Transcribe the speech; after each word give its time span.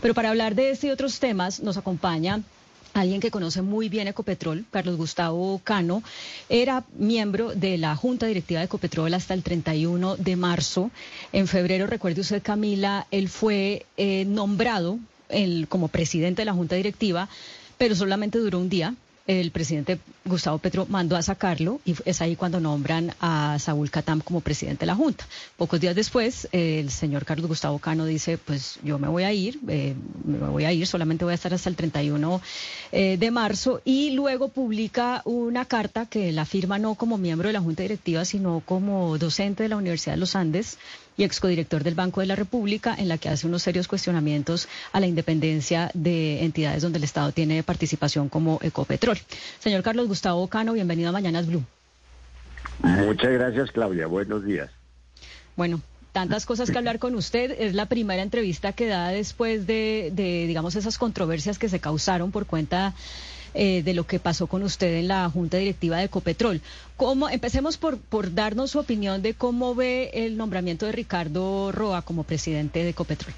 Pero 0.00 0.14
para 0.14 0.30
hablar 0.30 0.54
de 0.54 0.70
este 0.70 0.88
y 0.88 0.90
otros 0.90 1.18
temas, 1.18 1.60
nos 1.60 1.76
acompaña 1.76 2.42
alguien 2.94 3.20
que 3.20 3.30
conoce 3.30 3.62
muy 3.62 3.88
bien 3.88 4.08
Ecopetrol, 4.08 4.64
Carlos 4.70 4.96
Gustavo 4.96 5.60
Cano, 5.62 6.02
era 6.48 6.84
miembro 6.96 7.54
de 7.54 7.78
la 7.78 7.94
Junta 7.94 8.26
Directiva 8.26 8.60
de 8.60 8.66
Ecopetrol 8.66 9.12
hasta 9.14 9.34
el 9.34 9.42
31 9.42 10.16
de 10.16 10.36
marzo. 10.36 10.90
En 11.32 11.46
febrero, 11.46 11.86
recuerde 11.86 12.22
usted, 12.22 12.42
Camila, 12.42 13.06
él 13.10 13.28
fue 13.28 13.86
eh, 13.96 14.24
nombrado 14.24 14.98
como 15.68 15.88
presidente 15.88 16.42
de 16.42 16.46
la 16.46 16.52
Junta 16.52 16.76
Directiva, 16.76 17.28
pero 17.78 17.94
solamente 17.94 18.38
duró 18.38 18.60
un 18.60 18.68
día 18.68 18.94
el 19.26 19.50
presidente 19.50 19.98
Gustavo 20.24 20.58
Petro 20.58 20.86
mandó 20.88 21.16
a 21.16 21.22
sacarlo 21.22 21.80
y 21.84 21.94
es 22.04 22.20
ahí 22.20 22.36
cuando 22.36 22.60
nombran 22.60 23.12
a 23.20 23.58
Saúl 23.58 23.90
Catam 23.90 24.20
como 24.20 24.40
presidente 24.40 24.80
de 24.80 24.86
la 24.86 24.94
Junta. 24.94 25.26
Pocos 25.56 25.80
días 25.80 25.94
después, 25.94 26.48
el 26.52 26.90
señor 26.90 27.24
Carlos 27.24 27.48
Gustavo 27.48 27.78
Cano 27.78 28.04
dice, 28.04 28.38
pues 28.38 28.78
yo 28.82 28.98
me 28.98 29.08
voy 29.08 29.24
a 29.24 29.32
ir, 29.32 29.58
eh, 29.68 29.94
me 30.24 30.38
voy 30.38 30.64
a 30.64 30.72
ir, 30.72 30.86
solamente 30.86 31.24
voy 31.24 31.32
a 31.32 31.34
estar 31.34 31.52
hasta 31.52 31.68
el 31.68 31.76
31 31.76 32.40
eh, 32.92 33.16
de 33.18 33.30
marzo 33.30 33.80
y 33.84 34.10
luego 34.10 34.48
publica 34.48 35.22
una 35.24 35.64
carta 35.64 36.06
que 36.06 36.32
la 36.32 36.44
firma 36.44 36.78
no 36.78 36.94
como 36.94 37.18
miembro 37.18 37.48
de 37.48 37.52
la 37.52 37.60
Junta 37.60 37.82
Directiva, 37.82 38.24
sino 38.24 38.62
como 38.64 39.18
docente 39.18 39.64
de 39.64 39.68
la 39.68 39.76
Universidad 39.76 40.14
de 40.14 40.20
los 40.20 40.36
Andes 40.36 40.78
y 41.16 41.24
excodirector 41.24 41.82
del 41.82 41.94
Banco 41.94 42.20
de 42.20 42.26
la 42.26 42.36
República, 42.36 42.94
en 42.96 43.08
la 43.08 43.18
que 43.18 43.28
hace 43.28 43.46
unos 43.46 43.62
serios 43.62 43.88
cuestionamientos 43.88 44.68
a 44.92 45.00
la 45.00 45.06
independencia 45.06 45.90
de 45.94 46.44
entidades 46.44 46.82
donde 46.82 46.98
el 46.98 47.04
Estado 47.04 47.32
tiene 47.32 47.62
participación 47.62 48.28
como 48.28 48.58
Ecopetrol. 48.62 49.18
Señor 49.58 49.82
Carlos 49.82 50.08
Gustavo 50.08 50.46
Cano, 50.48 50.72
bienvenido 50.74 51.08
a 51.08 51.12
Mañanas 51.12 51.46
Blue. 51.46 51.64
Muchas 52.82 53.32
gracias, 53.32 53.70
Claudia. 53.70 54.06
Buenos 54.06 54.44
días. 54.44 54.70
Bueno, 55.56 55.80
tantas 56.12 56.46
cosas 56.46 56.70
que 56.70 56.78
hablar 56.78 56.98
con 56.98 57.14
usted. 57.14 57.54
Es 57.58 57.74
la 57.74 57.86
primera 57.86 58.22
entrevista 58.22 58.72
que 58.72 58.86
da 58.86 59.08
después 59.08 59.66
de, 59.66 60.10
de 60.12 60.46
digamos, 60.46 60.76
esas 60.76 60.98
controversias 60.98 61.58
que 61.58 61.68
se 61.68 61.80
causaron 61.80 62.30
por 62.30 62.46
cuenta 62.46 62.94
eh, 63.56 63.82
de 63.82 63.94
lo 63.94 64.06
que 64.06 64.18
pasó 64.20 64.46
con 64.46 64.62
usted 64.62 64.94
en 64.94 65.08
la 65.08 65.28
Junta 65.30 65.56
Directiva 65.56 65.98
de 65.98 66.04
Ecopetrol. 66.04 66.60
¿Cómo, 66.96 67.28
empecemos 67.28 67.76
por, 67.76 67.98
por 67.98 68.34
darnos 68.34 68.70
su 68.70 68.78
opinión 68.78 69.22
de 69.22 69.34
cómo 69.34 69.74
ve 69.74 70.10
el 70.14 70.36
nombramiento 70.36 70.86
de 70.86 70.92
Ricardo 70.92 71.72
Roa 71.72 72.02
como 72.02 72.24
presidente 72.24 72.82
de 72.82 72.90
Ecopetrol. 72.90 73.34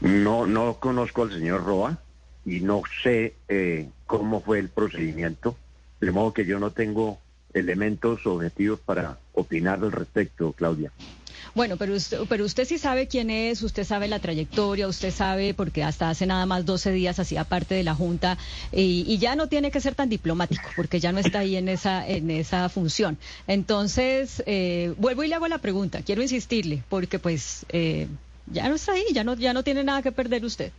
No, 0.00 0.46
no 0.46 0.74
conozco 0.78 1.22
al 1.22 1.32
señor 1.32 1.64
Roa 1.64 1.98
y 2.44 2.60
no 2.60 2.82
sé 3.02 3.34
eh, 3.48 3.88
cómo 4.06 4.40
fue 4.40 4.58
el 4.58 4.68
procedimiento, 4.68 5.56
de 6.00 6.10
modo 6.10 6.32
que 6.32 6.44
yo 6.44 6.58
no 6.58 6.70
tengo 6.70 7.18
elementos 7.54 8.26
objetivos 8.26 8.80
para 8.80 9.18
opinar 9.36 9.78
al 9.82 9.92
respecto, 9.92 10.52
Claudia. 10.52 10.90
Bueno, 11.54 11.78
pero 11.78 11.94
usted, 11.94 12.18
pero 12.28 12.44
usted 12.44 12.66
sí 12.66 12.76
sabe 12.76 13.08
quién 13.08 13.30
es, 13.30 13.62
usted 13.62 13.84
sabe 13.84 14.08
la 14.08 14.18
trayectoria, 14.18 14.88
usted 14.88 15.10
sabe, 15.10 15.54
porque 15.54 15.82
hasta 15.82 16.10
hace 16.10 16.26
nada 16.26 16.44
más 16.44 16.66
12 16.66 16.92
días 16.92 17.18
hacía 17.18 17.44
parte 17.44 17.74
de 17.74 17.82
la 17.82 17.94
Junta 17.94 18.36
y, 18.72 19.16
ya 19.16 19.36
no 19.36 19.48
tiene 19.48 19.70
que 19.70 19.80
ser 19.80 19.94
tan 19.94 20.10
diplomático, 20.10 20.68
porque 20.76 21.00
ya 21.00 21.12
no 21.12 21.18
está 21.18 21.38
ahí 21.38 21.56
en 21.56 21.70
esa, 21.70 22.06
en 22.06 22.30
esa 22.30 22.68
función. 22.68 23.16
Entonces, 23.46 24.42
eh, 24.44 24.92
vuelvo 24.98 25.24
y 25.24 25.28
le 25.28 25.34
hago 25.34 25.48
la 25.48 25.56
pregunta, 25.56 26.02
quiero 26.02 26.20
insistirle, 26.20 26.82
porque 26.90 27.18
pues 27.18 27.64
eh, 27.70 28.06
ya 28.52 28.68
no 28.68 28.74
está 28.74 28.92
ahí, 28.92 29.06
ya 29.14 29.24
no, 29.24 29.34
ya 29.34 29.54
no 29.54 29.62
tiene 29.62 29.82
nada 29.82 30.02
que 30.02 30.12
perder 30.12 30.44
usted. 30.44 30.72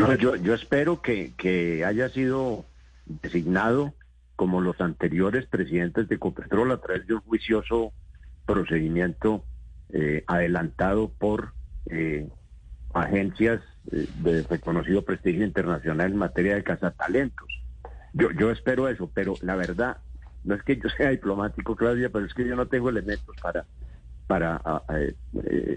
No, 0.00 0.16
yo, 0.16 0.34
yo 0.34 0.52
espero 0.52 1.00
que, 1.00 1.32
que 1.36 1.84
haya 1.84 2.08
sido 2.08 2.64
designado 3.06 3.94
como 4.42 4.60
los 4.60 4.80
anteriores 4.80 5.46
presidentes 5.46 6.08
de 6.08 6.18
Copetrol 6.18 6.72
a 6.72 6.80
través 6.80 7.06
de 7.06 7.14
un 7.14 7.20
juicioso 7.20 7.92
procedimiento 8.44 9.44
eh, 9.92 10.24
adelantado 10.26 11.12
por 11.16 11.52
eh, 11.86 12.28
agencias 12.92 13.60
eh, 13.92 14.08
de 14.24 14.42
reconocido 14.42 15.04
prestigio 15.04 15.46
internacional 15.46 16.10
en 16.10 16.16
materia 16.16 16.56
de 16.56 16.64
cazatalentos. 16.64 17.46
Yo, 18.14 18.32
yo 18.32 18.50
espero 18.50 18.88
eso, 18.88 19.08
pero 19.14 19.36
la 19.42 19.54
verdad, 19.54 19.98
no 20.42 20.56
es 20.56 20.64
que 20.64 20.76
yo 20.76 20.88
sea 20.96 21.10
diplomático, 21.10 21.76
Claudia, 21.76 22.10
pero 22.10 22.26
es 22.26 22.34
que 22.34 22.44
yo 22.44 22.56
no 22.56 22.66
tengo 22.66 22.88
elementos 22.90 23.36
para, 23.40 23.64
para 24.26 24.60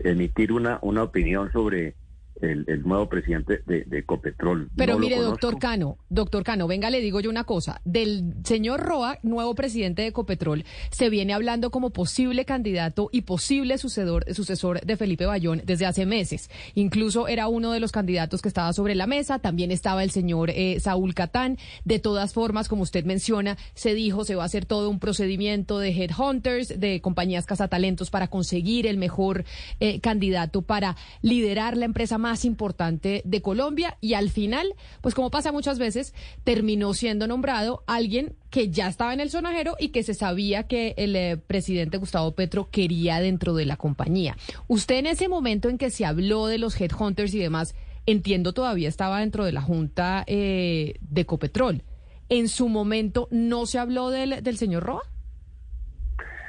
emitir 0.04 0.52
una, 0.52 0.80
una 0.82 1.04
opinión 1.04 1.52
sobre 1.52 1.94
el, 2.42 2.84
nuevo 2.84 3.08
presidente 3.10 3.62
de, 3.66 3.86
Ecopetrol. 3.98 4.70
Pero 4.76 5.00
mire, 5.00 5.18
doctor 5.18 5.58
Cano, 5.58 5.98
doctor 6.10 6.44
Cano, 6.44 6.68
venga, 6.68 6.90
le 6.90 7.00
digo 7.00 7.20
yo 7.20 7.30
una 7.30 7.44
cosa. 7.44 7.82
Del 7.86 8.34
señor 8.44 8.82
Roa, 8.82 9.20
nuevo 9.24 9.56
presidente 9.56 10.02
de 10.02 10.10
Ecopetrol, 10.10 10.66
se 10.92 11.10
viene 11.10 11.34
hablando 11.34 11.72
como 11.72 11.92
posible 11.92 12.46
candidato 12.46 13.10
y 13.12 13.22
posible 13.22 13.78
sucedor, 13.78 14.26
sucesor 14.34 14.82
de 14.82 14.98
Felipe 14.98 15.26
Bayón 15.26 15.62
desde 15.66 15.86
hace 15.86 16.06
meses. 16.06 16.50
Incluso 16.74 17.28
era 17.28 17.48
uno 17.48 17.72
de 17.72 17.80
los 17.80 17.92
candidatos 17.92 18.42
que 18.42 18.48
estaba 18.48 18.74
sobre 18.74 18.96
la 18.96 19.08
mesa. 19.08 19.40
También 19.40 19.72
estaba 19.72 20.04
el 20.04 20.12
señor 20.12 20.50
eh, 20.50 20.80
Saúl 20.80 21.14
Catán. 21.14 21.58
De 21.84 22.00
todas 22.00 22.34
formas, 22.34 22.68
como 22.68 22.84
usted 22.84 23.06
menciona, 23.06 23.58
se 23.74 23.94
dijo 23.94 24.26
se 24.26 24.36
va 24.36 24.44
a 24.44 24.46
hacer 24.46 24.66
todo 24.66 24.90
un 24.90 25.00
procedimiento 25.00 25.80
de 25.80 25.90
headhunters, 25.90 26.80
de 26.80 27.02
compañías 27.02 27.46
cazatalentos 27.46 28.10
para 28.10 28.28
conseguir 28.28 28.88
el 28.88 28.98
mejor 28.98 29.46
eh, 29.80 30.00
candidato 30.00 30.62
para 30.62 30.96
liderar 31.22 31.78
la 31.78 31.86
empresa 31.86 32.18
más 32.26 32.44
importante 32.44 33.22
de 33.24 33.42
Colombia 33.44 34.00
y 34.02 34.16
al 34.16 34.32
final, 34.32 34.74
pues 35.02 35.14
como 35.14 35.30
pasa 35.30 35.52
muchas 35.52 35.78
veces, 35.78 36.16
terminó 36.44 36.96
siendo 36.96 37.28
nombrado 37.28 37.84
alguien 37.86 38.36
que 38.50 38.72
ya 38.72 38.88
estaba 38.88 39.14
en 39.14 39.20
el 39.20 39.30
sonajero 39.30 39.76
y 39.80 39.90
que 39.90 40.02
se 40.02 40.16
sabía 40.16 40.64
que 40.64 40.96
el 40.98 41.16
eh, 41.16 41.38
presidente 41.38 42.00
Gustavo 42.00 42.32
Petro 42.32 42.72
quería 42.72 43.20
dentro 43.20 43.54
de 43.54 43.66
la 43.66 43.78
compañía. 43.78 44.36
Usted 44.68 44.96
en 44.96 45.06
ese 45.06 45.28
momento 45.28 45.70
en 45.70 45.78
que 45.78 45.92
se 45.92 46.04
habló 46.04 46.48
de 46.48 46.58
los 46.58 46.82
headhunters 46.82 47.32
y 47.36 47.38
demás, 47.38 47.76
entiendo 48.08 48.54
todavía 48.54 48.90
estaba 48.90 49.20
dentro 49.20 49.46
de 49.46 49.52
la 49.52 49.62
junta 49.62 50.24
eh, 50.26 50.96
de 51.02 51.22
Ecopetrol. 51.22 51.84
¿En 52.30 52.50
su 52.50 52.70
momento 52.70 53.28
no 53.30 53.68
se 53.68 53.78
habló 53.78 54.10
del, 54.10 54.42
del 54.42 54.58
señor 54.58 54.82
Roa? 54.82 55.04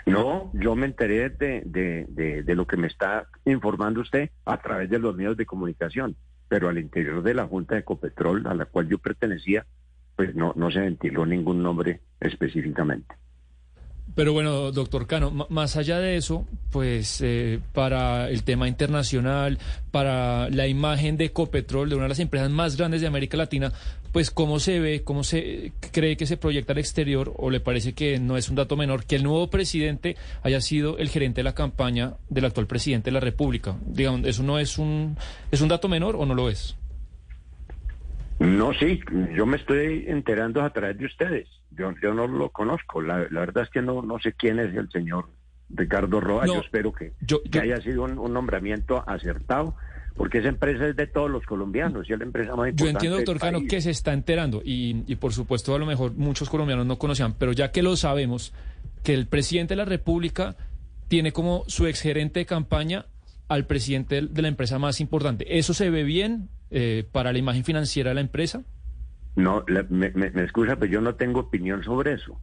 No, 0.06 0.52
yo 0.54 0.76
me 0.76 0.86
enteré 0.86 1.30
de, 1.30 1.62
de, 1.66 2.42
de, 2.44 2.54
lo 2.54 2.66
que 2.66 2.76
me 2.76 2.86
está 2.86 3.26
informando 3.44 4.00
usted 4.00 4.30
a 4.44 4.56
través 4.58 4.88
de 4.88 5.00
los 5.00 5.16
medios 5.16 5.36
de 5.36 5.46
comunicación, 5.46 6.14
pero 6.48 6.68
al 6.68 6.78
interior 6.78 7.24
de 7.24 7.34
la 7.34 7.46
Junta 7.46 7.74
de 7.74 7.80
Ecopetrol, 7.80 8.46
a 8.46 8.54
la 8.54 8.66
cual 8.66 8.88
yo 8.88 8.98
pertenecía, 8.98 9.66
pues 10.14 10.34
no, 10.36 10.52
no 10.54 10.70
se 10.70 10.78
ventiló 10.78 11.26
ningún 11.26 11.60
nombre 11.60 12.02
específicamente. 12.20 13.16
Pero 14.14 14.32
bueno, 14.32 14.72
doctor 14.72 15.06
Cano, 15.06 15.30
más 15.50 15.76
allá 15.76 15.98
de 15.98 16.16
eso, 16.16 16.46
pues 16.70 17.20
eh, 17.20 17.60
para 17.72 18.30
el 18.30 18.44
tema 18.44 18.68
internacional, 18.68 19.58
para 19.90 20.48
la 20.48 20.68
imagen 20.68 21.16
de 21.16 21.26
Ecopetrol, 21.26 21.90
de 21.90 21.96
una 21.96 22.04
de 22.04 22.10
las 22.10 22.20
empresas 22.20 22.48
más 22.48 22.76
grandes 22.76 23.00
de 23.00 23.08
América 23.08 23.36
Latina, 23.36 23.72
pues 24.16 24.30
cómo 24.30 24.60
se 24.60 24.80
ve, 24.80 25.02
cómo 25.04 25.24
se 25.24 25.72
cree 25.92 26.16
que 26.16 26.24
se 26.24 26.38
proyecta 26.38 26.72
al 26.72 26.78
exterior, 26.78 27.34
o 27.36 27.50
le 27.50 27.60
parece 27.60 27.92
que 27.92 28.18
no 28.18 28.38
es 28.38 28.48
un 28.48 28.56
dato 28.56 28.74
menor 28.74 29.04
que 29.04 29.14
el 29.14 29.22
nuevo 29.22 29.50
presidente 29.50 30.16
haya 30.42 30.62
sido 30.62 30.96
el 30.96 31.10
gerente 31.10 31.40
de 31.40 31.44
la 31.44 31.54
campaña 31.54 32.14
del 32.30 32.46
actual 32.46 32.66
presidente 32.66 33.10
de 33.10 33.12
la 33.12 33.20
República. 33.20 33.76
Digamos, 33.84 34.24
¿eso 34.24 34.42
no 34.42 34.58
es 34.58 34.78
un, 34.78 35.18
es 35.50 35.60
un 35.60 35.68
dato 35.68 35.90
menor 35.90 36.16
o 36.16 36.24
no 36.24 36.34
lo 36.34 36.48
es? 36.48 36.78
No, 38.38 38.72
sí, 38.72 39.02
yo 39.34 39.44
me 39.44 39.58
estoy 39.58 40.06
enterando 40.08 40.62
a 40.62 40.70
través 40.70 40.96
de 40.96 41.04
ustedes. 41.04 41.46
Yo, 41.72 41.92
yo 42.02 42.14
no 42.14 42.26
lo 42.26 42.48
conozco. 42.48 43.02
La, 43.02 43.18
verdad 43.18 43.64
es 43.64 43.68
que 43.68 43.82
no, 43.82 44.00
no 44.00 44.18
sé 44.18 44.32
quién 44.32 44.58
es 44.60 44.74
el 44.74 44.90
señor 44.90 45.26
Ricardo 45.68 46.22
Roa. 46.22 46.46
yo 46.46 46.60
espero 46.60 46.90
que, 46.90 47.12
haya 47.60 47.82
sido 47.82 48.04
un, 48.04 48.32
nombramiento 48.32 49.04
acertado, 49.06 49.76
porque 50.16 50.38
esa 50.38 50.48
empresa 50.48 50.88
es 50.88 50.96
de 50.96 51.06
todos 51.06 51.30
los 51.30 51.44
colombianos 51.44 52.08
y 52.08 52.12
es 52.12 52.18
la 52.18 52.24
empresa 52.24 52.56
más 52.56 52.70
importante. 52.70 52.82
Yo 52.82 52.88
entiendo, 52.88 53.16
doctor 53.18 53.38
Cano, 53.38 53.60
que 53.68 53.80
se 53.80 53.90
está 53.90 54.12
enterando 54.12 54.62
y, 54.64 55.04
y 55.06 55.16
por 55.16 55.32
supuesto 55.32 55.74
a 55.74 55.78
lo 55.78 55.86
mejor 55.86 56.14
muchos 56.14 56.48
colombianos 56.48 56.86
no 56.86 56.98
conocían, 56.98 57.34
pero 57.34 57.52
ya 57.52 57.70
que 57.70 57.82
lo 57.82 57.96
sabemos, 57.96 58.52
que 59.02 59.14
el 59.14 59.26
presidente 59.26 59.74
de 59.74 59.78
la 59.78 59.84
República 59.84 60.56
tiene 61.08 61.32
como 61.32 61.64
su 61.66 61.86
exgerente 61.86 62.40
de 62.40 62.46
campaña 62.46 63.06
al 63.48 63.66
presidente 63.66 64.22
de 64.22 64.42
la 64.42 64.48
empresa 64.48 64.78
más 64.78 65.00
importante. 65.00 65.58
¿Eso 65.58 65.74
se 65.74 65.90
ve 65.90 66.02
bien 66.02 66.48
eh, 66.70 67.06
para 67.12 67.32
la 67.32 67.38
imagen 67.38 67.64
financiera 67.64 68.10
de 68.10 68.16
la 68.16 68.20
empresa? 68.20 68.64
No, 69.36 69.64
me, 69.90 70.10
me, 70.10 70.26
excusa, 70.42 70.76
pero 70.76 70.90
yo 70.90 71.00
no 71.00 71.14
tengo 71.14 71.40
opinión 71.40 71.84
sobre 71.84 72.14
eso. 72.14 72.40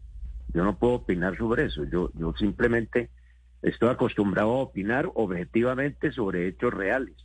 Yo 0.53 0.63
no 0.63 0.77
puedo 0.77 0.93
opinar 0.93 1.35
sobre 1.37 1.65
eso. 1.65 1.83
Yo, 1.85 2.11
yo 2.13 2.33
simplemente 2.37 3.09
estoy 3.63 3.89
acostumbrado 3.89 4.51
a 4.51 4.61
opinar 4.61 5.09
objetivamente 5.15 6.11
sobre 6.11 6.47
hechos 6.47 6.73
reales. 6.73 7.15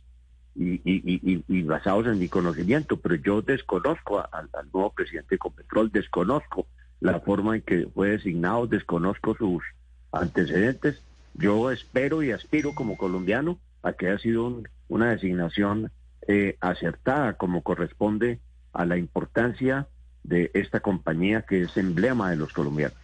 Y, 0.59 1.61
basados 1.63 2.07
en 2.07 2.19
mi 2.19 2.27
conocimiento, 2.27 2.97
pero 2.97 3.15
yo 3.15 3.41
desconozco 3.41 4.19
al 4.19 4.49
nuevo 4.73 4.91
presidente 4.91 5.29
de 5.31 5.35
Ecopetrol, 5.37 5.91
desconozco 5.91 6.67
la 6.99 7.19
forma 7.21 7.55
en 7.55 7.61
que 7.61 7.87
fue 7.93 8.09
designado, 8.09 8.67
desconozco 8.67 9.35
sus 9.35 9.63
antecedentes. 10.11 11.01
Yo 11.33 11.71
espero 11.71 12.23
y 12.23 12.31
aspiro 12.31 12.73
como 12.75 12.97
colombiano 12.97 13.57
a 13.83 13.93
que 13.93 14.07
haya 14.07 14.19
sido 14.19 14.61
una 14.89 15.11
designación 15.11 15.91
eh, 16.27 16.57
acertada 16.59 17.33
como 17.33 17.61
corresponde 17.61 18.39
a 18.73 18.85
la 18.85 18.97
importancia 18.97 19.87
de 20.23 20.51
esta 20.53 20.81
compañía 20.81 21.43
que 21.43 21.61
es 21.61 21.77
emblema 21.77 22.29
de 22.29 22.35
los 22.35 22.51
colombianos. 22.51 22.97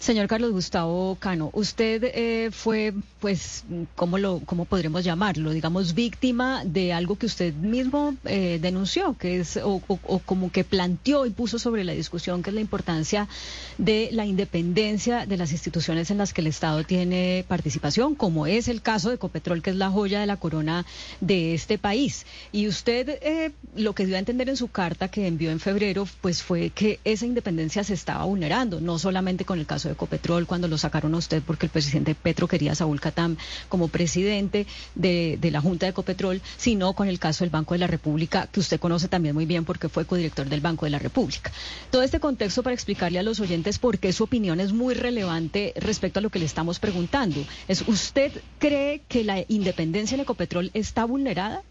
Señor 0.00 0.28
Carlos 0.28 0.52
Gustavo 0.52 1.16
Cano, 1.18 1.50
usted 1.52 2.04
eh, 2.14 2.50
fue, 2.52 2.94
pues, 3.18 3.64
¿cómo, 3.96 4.16
lo, 4.16 4.40
¿cómo 4.46 4.64
podremos 4.64 5.02
llamarlo? 5.02 5.50
Digamos, 5.50 5.94
víctima 5.94 6.62
de 6.64 6.92
algo 6.92 7.16
que 7.16 7.26
usted 7.26 7.52
mismo 7.52 8.14
eh, 8.24 8.58
denunció, 8.62 9.16
que 9.18 9.40
es, 9.40 9.58
o, 9.62 9.80
como 10.24 10.52
que 10.52 10.62
planteó 10.62 11.26
y 11.26 11.30
puso 11.30 11.58
sobre 11.58 11.82
la 11.82 11.94
discusión, 11.94 12.44
que 12.44 12.50
es 12.50 12.54
la 12.54 12.60
importancia 12.60 13.28
de 13.76 14.10
la 14.12 14.24
independencia 14.24 15.26
de 15.26 15.36
las 15.36 15.50
instituciones 15.50 16.12
en 16.12 16.18
las 16.18 16.32
que 16.32 16.42
el 16.42 16.46
Estado 16.46 16.84
tiene 16.84 17.44
participación, 17.48 18.14
como 18.14 18.46
es 18.46 18.68
el 18.68 18.82
caso 18.82 19.08
de 19.08 19.16
Ecopetrol, 19.16 19.62
que 19.62 19.70
es 19.70 19.76
la 19.76 19.90
joya 19.90 20.20
de 20.20 20.26
la 20.26 20.36
corona 20.36 20.86
de 21.20 21.54
este 21.54 21.76
país. 21.76 22.24
Y 22.52 22.68
usted 22.68 23.18
eh, 23.20 23.50
lo 23.74 23.94
que 23.96 24.06
dio 24.06 24.14
a 24.14 24.20
entender 24.20 24.48
en 24.48 24.56
su 24.56 24.68
carta 24.68 25.08
que 25.08 25.26
envió 25.26 25.50
en 25.50 25.58
febrero, 25.58 26.06
pues 26.20 26.42
fue 26.42 26.70
que 26.70 27.00
esa 27.04 27.26
independencia 27.26 27.82
se 27.82 27.94
estaba 27.94 28.24
vulnerando, 28.24 28.80
no 28.80 29.00
solamente 29.00 29.44
con 29.44 29.58
el 29.58 29.66
caso 29.66 29.87
de 29.88 29.94
Ecopetrol, 29.94 30.46
cuando 30.46 30.68
lo 30.68 30.78
sacaron 30.78 31.14
a 31.14 31.18
usted 31.18 31.42
porque 31.42 31.66
el 31.66 31.70
presidente 31.70 32.14
Petro 32.14 32.48
quería 32.48 32.72
a 32.72 32.74
Saúl 32.74 33.00
Catam 33.00 33.36
como 33.68 33.88
presidente 33.88 34.66
de, 34.94 35.38
la 35.50 35.60
Junta 35.60 35.86
de 35.86 35.90
Ecopetrol, 35.90 36.40
sino 36.56 36.92
con 36.92 37.08
el 37.08 37.18
caso 37.18 37.44
del 37.44 37.50
Banco 37.50 37.74
de 37.74 37.78
la 37.78 37.86
República, 37.86 38.46
que 38.46 38.60
usted 38.60 38.80
conoce 38.80 39.08
también 39.08 39.34
muy 39.34 39.46
bien 39.46 39.64
porque 39.64 39.88
fue 39.88 40.04
codirector 40.04 40.48
del 40.48 40.60
Banco 40.60 40.86
de 40.86 40.90
la 40.90 40.98
República. 40.98 41.50
Todo 41.90 42.02
este 42.02 42.20
contexto 42.20 42.62
para 42.62 42.74
explicarle 42.74 43.18
a 43.18 43.22
los 43.22 43.40
oyentes 43.40 43.78
por 43.78 43.98
qué 43.98 44.12
su 44.12 44.24
opinión 44.24 44.60
es 44.60 44.72
muy 44.72 44.94
relevante 44.94 45.72
respecto 45.76 46.18
a 46.18 46.22
lo 46.22 46.30
que 46.30 46.38
le 46.38 46.44
estamos 46.44 46.78
preguntando. 46.78 47.44
Es, 47.66 47.86
¿Usted 47.86 48.32
cree 48.58 49.02
que 49.08 49.24
la 49.24 49.44
independencia 49.48 50.14
en 50.14 50.20
Ecopetrol 50.22 50.70
está 50.74 51.04
vulnerada? 51.04 51.62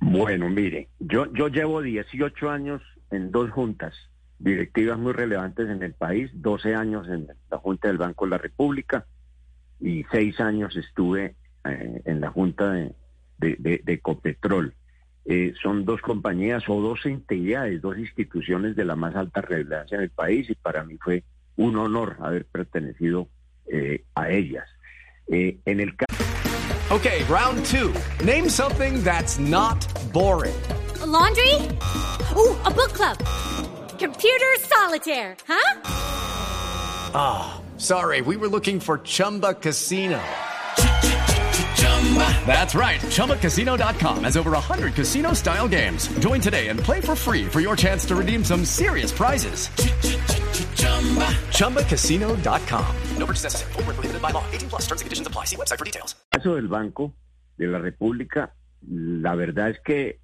Bueno, 0.00 0.48
mire, 0.48 0.88
yo, 1.00 1.32
yo 1.32 1.48
llevo 1.48 1.82
18 1.82 2.50
años 2.50 2.82
en 3.10 3.30
dos 3.30 3.50
juntas 3.50 3.94
directivas 4.38 4.98
muy 4.98 5.12
relevantes 5.12 5.68
en 5.68 5.82
el 5.82 5.94
país, 5.94 6.30
12 6.34 6.74
años 6.74 7.08
en 7.08 7.28
la 7.50 7.58
Junta 7.58 7.88
del 7.88 7.98
Banco 7.98 8.24
de 8.24 8.30
la 8.30 8.38
República 8.38 9.06
y 9.80 10.04
6 10.10 10.40
años 10.40 10.76
estuve 10.76 11.34
eh, 11.64 12.02
en 12.04 12.20
la 12.20 12.30
Junta 12.30 12.72
de, 12.72 12.94
de, 13.38 13.82
Ecopetrol. 13.86 14.74
Eh, 15.24 15.52
son 15.62 15.84
dos 15.84 16.00
compañías 16.00 16.64
o 16.68 16.80
dos 16.80 17.04
entidades, 17.04 17.82
dos 17.82 17.98
instituciones 17.98 18.76
de 18.76 18.84
la 18.84 18.96
más 18.96 19.14
alta 19.14 19.42
relevancia 19.42 19.96
en 19.96 20.04
el 20.04 20.10
país 20.10 20.48
y 20.48 20.54
para 20.54 20.84
mí 20.84 20.96
fue 20.98 21.24
un 21.56 21.76
honor 21.76 22.16
haber 22.20 22.46
pertenecido 22.46 23.28
eh, 23.66 24.04
a 24.14 24.30
ellas. 24.30 24.66
en 25.30 25.80
el 25.80 25.94
Okay, 26.90 27.22
round 27.24 27.66
two. 27.66 27.92
Name 28.24 28.48
something 28.48 29.02
that's 29.02 29.38
not 29.38 29.86
boring. 30.10 30.54
laundry? 31.04 31.54
Uh, 32.34 32.56
a 32.64 32.70
book 32.70 32.94
club. 32.94 33.67
Computer 33.98 34.56
solitaire, 34.60 35.36
huh? 35.46 35.80
Ah, 37.14 37.60
oh, 37.60 37.78
sorry, 37.78 38.20
we 38.20 38.36
were 38.36 38.46
looking 38.46 38.78
for 38.78 38.98
Chumba 38.98 39.54
Casino. 39.54 40.20
That's 42.46 42.74
right. 42.76 43.00
ChumbaCasino.com 43.00 44.24
has 44.24 44.36
over 44.36 44.52
100 44.52 44.94
casino 44.94 45.34
style 45.34 45.68
games. 45.68 46.08
Join 46.20 46.40
today 46.40 46.68
and 46.68 46.80
play 46.80 47.00
for 47.00 47.14
free 47.16 47.44
for 47.46 47.60
your 47.60 47.76
chance 47.76 48.06
to 48.06 48.16
redeem 48.16 48.44
some 48.44 48.64
serious 48.64 49.12
prizes. 49.12 49.68
ChumbaCasino.com. 51.58 52.96
No 53.18 53.26
purchase 53.26 53.44
necessary. 53.44 53.72
Full 53.72 53.82
prohibited 53.82 54.22
by 54.22 54.30
law. 54.30 54.44
18 54.52 54.68
plus 54.68 54.82
terms 54.86 55.00
and 55.00 55.06
conditions 55.06 55.26
apply. 55.26 55.44
See 55.46 55.56
website 55.56 55.78
for 55.78 55.84
details. 55.84 56.14
Caso 56.30 56.54
del 56.54 56.68
Banco 56.68 57.14
de 57.56 57.66
la 57.66 57.78
República, 57.78 58.54
la 58.88 59.34
verdad 59.34 59.70
es 59.70 59.80
que 59.80 60.20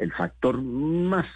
el 0.00 0.12
factor 0.12 0.62
más 0.62 1.26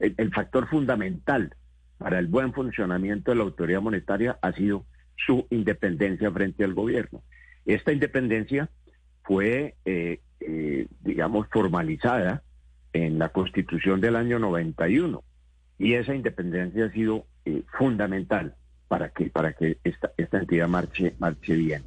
el, 0.00 0.32
factor 0.32 0.68
fundamental 0.68 1.54
para 1.98 2.18
el 2.18 2.26
buen 2.26 2.52
funcionamiento 2.52 3.30
de 3.30 3.36
la 3.36 3.44
autoridad 3.44 3.82
monetaria 3.82 4.38
ha 4.42 4.52
sido 4.52 4.86
su 5.16 5.46
independencia 5.50 6.30
frente 6.30 6.64
al 6.64 6.74
gobierno. 6.74 7.22
Esta 7.66 7.92
independencia 7.92 8.70
fue, 9.22 9.76
eh, 9.84 10.20
eh, 10.40 10.86
digamos, 11.00 11.46
formalizada 11.52 12.42
en 12.92 13.18
la 13.18 13.28
Constitución 13.28 14.00
del 14.00 14.16
año 14.16 14.38
91 14.38 15.22
y 15.78 15.94
esa 15.94 16.14
independencia 16.14 16.86
ha 16.86 16.90
sido 16.90 17.26
eh, 17.44 17.62
fundamental 17.78 18.54
para 18.88 19.10
que, 19.10 19.26
para 19.26 19.52
que 19.52 19.78
esta, 19.84 20.12
esta 20.16 20.38
entidad 20.38 20.68
marche, 20.68 21.14
marche 21.18 21.54
bien. 21.54 21.82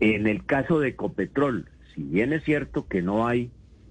En 0.00 0.26
el 0.26 0.44
caso 0.46 0.80
de 0.80 0.88
Ecopetrol, 0.88 1.68
si 1.94 2.02
bien 2.02 2.32
es 2.32 2.44
cierto 2.44 2.88
que 2.88 3.02
no 3.02 3.26
hay, 3.26 3.50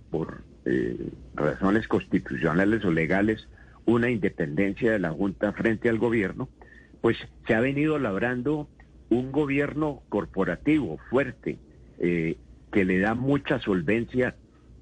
por 0.09 0.43
eh, 0.65 1.09
razones 1.35 1.87
constitucionales 1.87 2.83
o 2.85 2.91
legales 2.91 3.47
una 3.85 4.09
independencia 4.09 4.91
de 4.91 4.99
la 4.99 5.11
Junta 5.11 5.53
frente 5.53 5.89
al 5.89 5.97
gobierno, 5.97 6.49
pues 7.01 7.17
se 7.47 7.55
ha 7.55 7.59
venido 7.59 7.97
labrando 7.99 8.67
un 9.09 9.31
gobierno 9.31 10.03
corporativo 10.09 10.97
fuerte 11.09 11.57
eh, 11.99 12.37
que 12.71 12.85
le 12.85 12.99
da 12.99 13.15
mucha 13.15 13.59
solvencia 13.59 14.35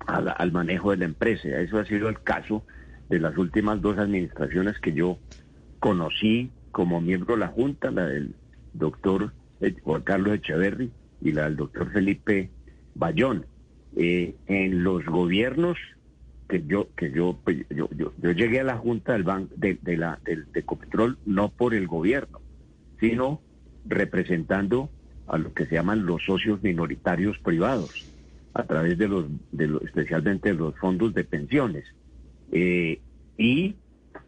al 0.05 0.51
manejo 0.51 0.91
de 0.91 0.97
la 0.97 1.05
empresa. 1.05 1.47
Eso 1.59 1.77
ha 1.77 1.85
sido 1.85 2.09
el 2.09 2.21
caso 2.21 2.63
de 3.09 3.19
las 3.19 3.37
últimas 3.37 3.81
dos 3.81 3.97
administraciones 3.97 4.79
que 4.79 4.93
yo 4.93 5.17
conocí 5.79 6.51
como 6.71 7.01
miembro 7.01 7.35
de 7.35 7.41
la 7.41 7.47
Junta, 7.47 7.91
la 7.91 8.05
del 8.05 8.35
doctor 8.73 9.33
Juan 9.83 10.01
Carlos 10.03 10.35
Echeverry 10.35 10.91
y 11.21 11.31
la 11.31 11.43
del 11.43 11.57
doctor 11.57 11.91
Felipe 11.91 12.49
Bayón. 12.95 13.45
Eh, 13.95 14.35
en 14.47 14.83
los 14.83 15.03
gobiernos 15.05 15.77
que 16.47 16.63
yo 16.65 16.87
que 16.95 17.11
yo, 17.11 17.39
pues, 17.43 17.65
yo, 17.69 17.89
yo, 17.95 18.31
llegué 18.31 18.59
a 18.59 18.63
la 18.63 18.77
junta 18.77 19.13
del 19.13 19.23
banco 19.23 19.53
de, 19.57 19.79
la 19.97 20.19
del, 20.23 20.51
de 20.51 20.63
Copetrol 20.63 21.17
no 21.25 21.49
por 21.49 21.73
el 21.73 21.87
gobierno 21.87 22.39
sino 22.99 23.41
representando 23.85 24.89
a 25.27 25.37
lo 25.37 25.53
que 25.53 25.65
se 25.65 25.75
llaman 25.75 26.05
los 26.05 26.23
socios 26.23 26.61
minoritarios 26.61 27.37
privados 27.39 28.05
a 28.53 28.63
través 28.63 28.97
de 28.97 29.07
los, 29.07 29.25
de 29.51 29.79
especialmente 29.85 30.49
de 30.49 30.55
los 30.55 30.75
fondos 30.77 31.13
de 31.13 31.23
pensiones. 31.23 31.85
Eh, 32.51 32.99
y 33.37 33.75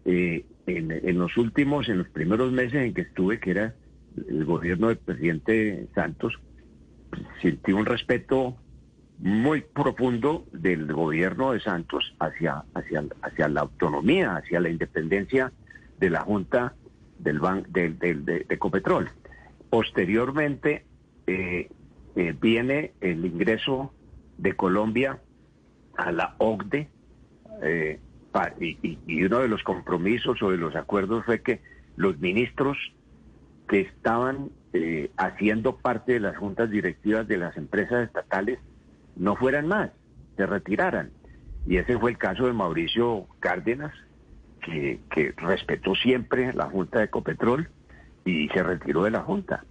eh, 0.05 0.45
en, 0.67 0.91
en, 0.91 1.17
los 1.17 1.37
últimos 1.37 1.89
en 1.89 1.97
los 1.97 2.09
primeros 2.09 2.51
meses 2.51 2.83
en 2.83 2.93
que 2.93 3.01
estuve 3.01 3.39
que 3.39 3.51
era 3.51 3.75
el 4.15 4.45
gobierno 4.45 4.89
del 4.89 4.97
presidente 4.97 5.87
Santos 5.95 6.39
sentí 7.41 7.71
un 7.71 7.85
respeto 7.85 8.57
muy 9.21 9.61
profundo 9.61 10.45
del 10.51 10.91
gobierno 10.91 11.51
de 11.51 11.59
Santos 11.59 12.15
hacia, 12.19 12.63
hacia, 12.73 13.03
hacia 13.21 13.47
la 13.47 13.61
autonomía, 13.61 14.35
hacia 14.35 14.59
la 14.59 14.69
independencia 14.69 15.51
de 15.99 16.09
la 16.09 16.21
Junta 16.21 16.73
del, 17.19 17.39
ban, 17.39 17.63
de, 17.69 18.45
Ecopetrol. 18.49 19.09
Posteriormente 19.69 20.85
eh, 21.27 21.69
eh, 22.15 22.35
viene 22.41 22.93
el 22.99 23.23
ingreso 23.23 23.93
de 24.39 24.53
Colombia 24.53 25.19
a 25.97 26.11
la 26.11 26.35
OCDE 26.39 26.89
eh, 27.61 27.99
y, 28.59 28.97
y, 29.05 29.23
uno 29.23 29.39
de 29.39 29.47
los 29.49 29.61
compromisos 29.61 30.41
o 30.41 30.49
de 30.49 30.57
los 30.57 30.75
acuerdos 30.75 31.25
fue 31.25 31.41
que 31.41 31.61
los 31.95 32.17
ministros 32.19 32.77
que 33.67 33.81
estaban 33.81 34.49
haciendo 35.17 35.75
parte 35.75 36.13
de 36.13 36.21
las 36.21 36.37
juntas 36.37 36.71
directivas 36.71 37.27
de 37.27 37.37
las 37.37 37.57
empresas 37.57 38.05
estatales 38.05 38.57
no 39.15 39.35
fueran 39.35 39.67
más, 39.67 39.91
se 40.37 40.45
retiraran. 40.45 41.11
Y 41.65 41.77
ese 41.77 41.97
fue 41.97 42.11
el 42.11 42.17
caso 42.17 42.47
de 42.47 42.53
Mauricio 42.53 43.27
Cárdenas, 43.39 43.93
que, 44.61 45.33
respetó 45.37 45.95
siempre 45.95 46.53
la 46.53 46.65
Junta 46.65 46.99
de 46.99 47.05
Ecopetrol 47.05 47.69
y 48.25 48.47
se 48.49 48.63
retiró 48.63 49.03
de 49.03 49.11
la 49.11 49.21
Junta. 49.21 49.65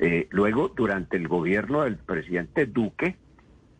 Eh, 0.00 0.26
luego, 0.30 0.68
durante 0.68 1.16
el 1.16 1.28
gobierno 1.28 1.82
del 1.82 1.96
presidente 1.96 2.66
Duque, 2.66 3.16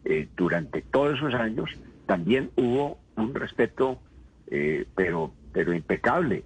eh, 0.05 0.29
durante 0.37 0.83
todos 0.83 1.17
esos 1.17 1.35
años, 1.35 1.71
también 2.07 2.51
hubo 2.57 2.99
un 3.17 3.35
respeto, 3.35 4.01
eh, 4.49 4.87
pero, 4.95 5.33
pero 5.53 5.73
impecable, 5.73 6.45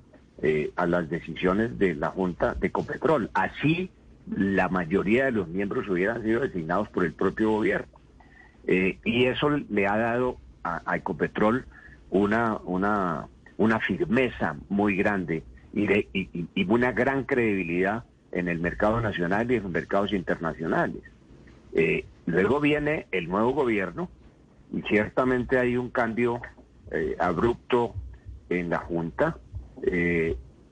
a 0.76 0.86
las 0.86 1.08
decisiones 1.08 1.78
de 1.78 1.94
la 1.94 2.10
Junta 2.10 2.54
de 2.54 2.66
Ecopetrol. 2.66 3.30
Así, 3.32 3.90
la 4.30 4.68
mayoría 4.68 5.24
de 5.24 5.32
los 5.32 5.48
miembros 5.48 5.88
hubieran 5.88 6.22
sido 6.22 6.42
designados 6.42 6.90
por 6.90 7.06
el 7.06 7.14
propio 7.14 7.52
gobierno. 7.52 7.95
Eh, 8.66 8.98
y 9.04 9.26
eso 9.26 9.50
le 9.50 9.86
ha 9.86 9.96
dado 9.96 10.38
a, 10.64 10.96
Ecopetrol 10.96 11.64
una, 12.10 12.58
una, 12.64 13.28
firmeza 13.80 14.56
muy 14.68 14.96
grande 14.96 15.44
y, 15.72 15.86
de, 15.86 16.08
y, 16.12 16.64
una 16.64 16.90
gran 16.92 17.24
credibilidad 17.24 18.04
en 18.32 18.48
el 18.48 18.58
mercado 18.58 19.00
nacional 19.00 19.50
y 19.50 19.56
en 19.56 19.62
los 19.62 19.72
mercados 19.72 20.12
internacionales. 20.12 21.02
Eh, 21.72 22.04
luego 22.26 22.60
viene 22.60 23.06
el 23.12 23.28
nuevo 23.28 23.52
gobierno 23.52 24.08
y 24.72 24.82
ciertamente 24.82 25.58
hay 25.58 25.76
un 25.76 25.90
cambio 25.90 26.40
eh, 26.90 27.14
abrupto 27.20 27.94
en 28.48 28.70
la 28.70 28.78
Junta 28.78 29.38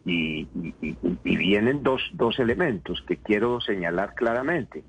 y, 0.05 0.49
vienen 1.23 1.83
dos, 1.83 2.03
dos 2.15 2.39
elementos 2.41 3.03
que 3.07 3.17
quiero 3.19 3.61
señalar 3.61 4.15
claramente. 4.15 4.83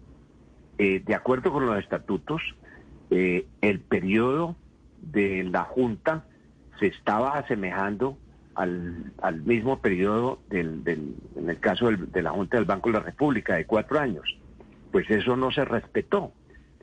De 0.77 1.15
acuerdo 1.15 1.53
con 1.53 1.65
los 1.65 1.77
estatutos, 1.79 2.41
el 3.09 3.79
periodo 3.79 4.55
de 5.01 5.43
la 5.43 5.63
Junta 5.63 6.25
se 6.79 6.87
estaba 6.87 7.37
asemejando 7.37 8.17
al, 8.55 9.11
al 9.21 9.41
mismo 9.41 9.79
periodo 9.79 10.39
del, 10.49 10.83
del, 10.83 11.15
en 11.35 11.49
el 11.49 11.59
caso 11.59 11.89
de 11.91 12.21
la 12.21 12.31
Junta 12.31 12.57
del 12.57 12.65
Banco 12.65 12.89
de 12.89 12.99
la 12.99 13.03
República, 13.03 13.55
de 13.55 13.65
cuatro 13.65 13.99
años. 13.99 14.37
Pues 14.91 15.09
eso 15.09 15.35
no 15.35 15.51
se 15.51 15.65
respetó. 15.65 16.31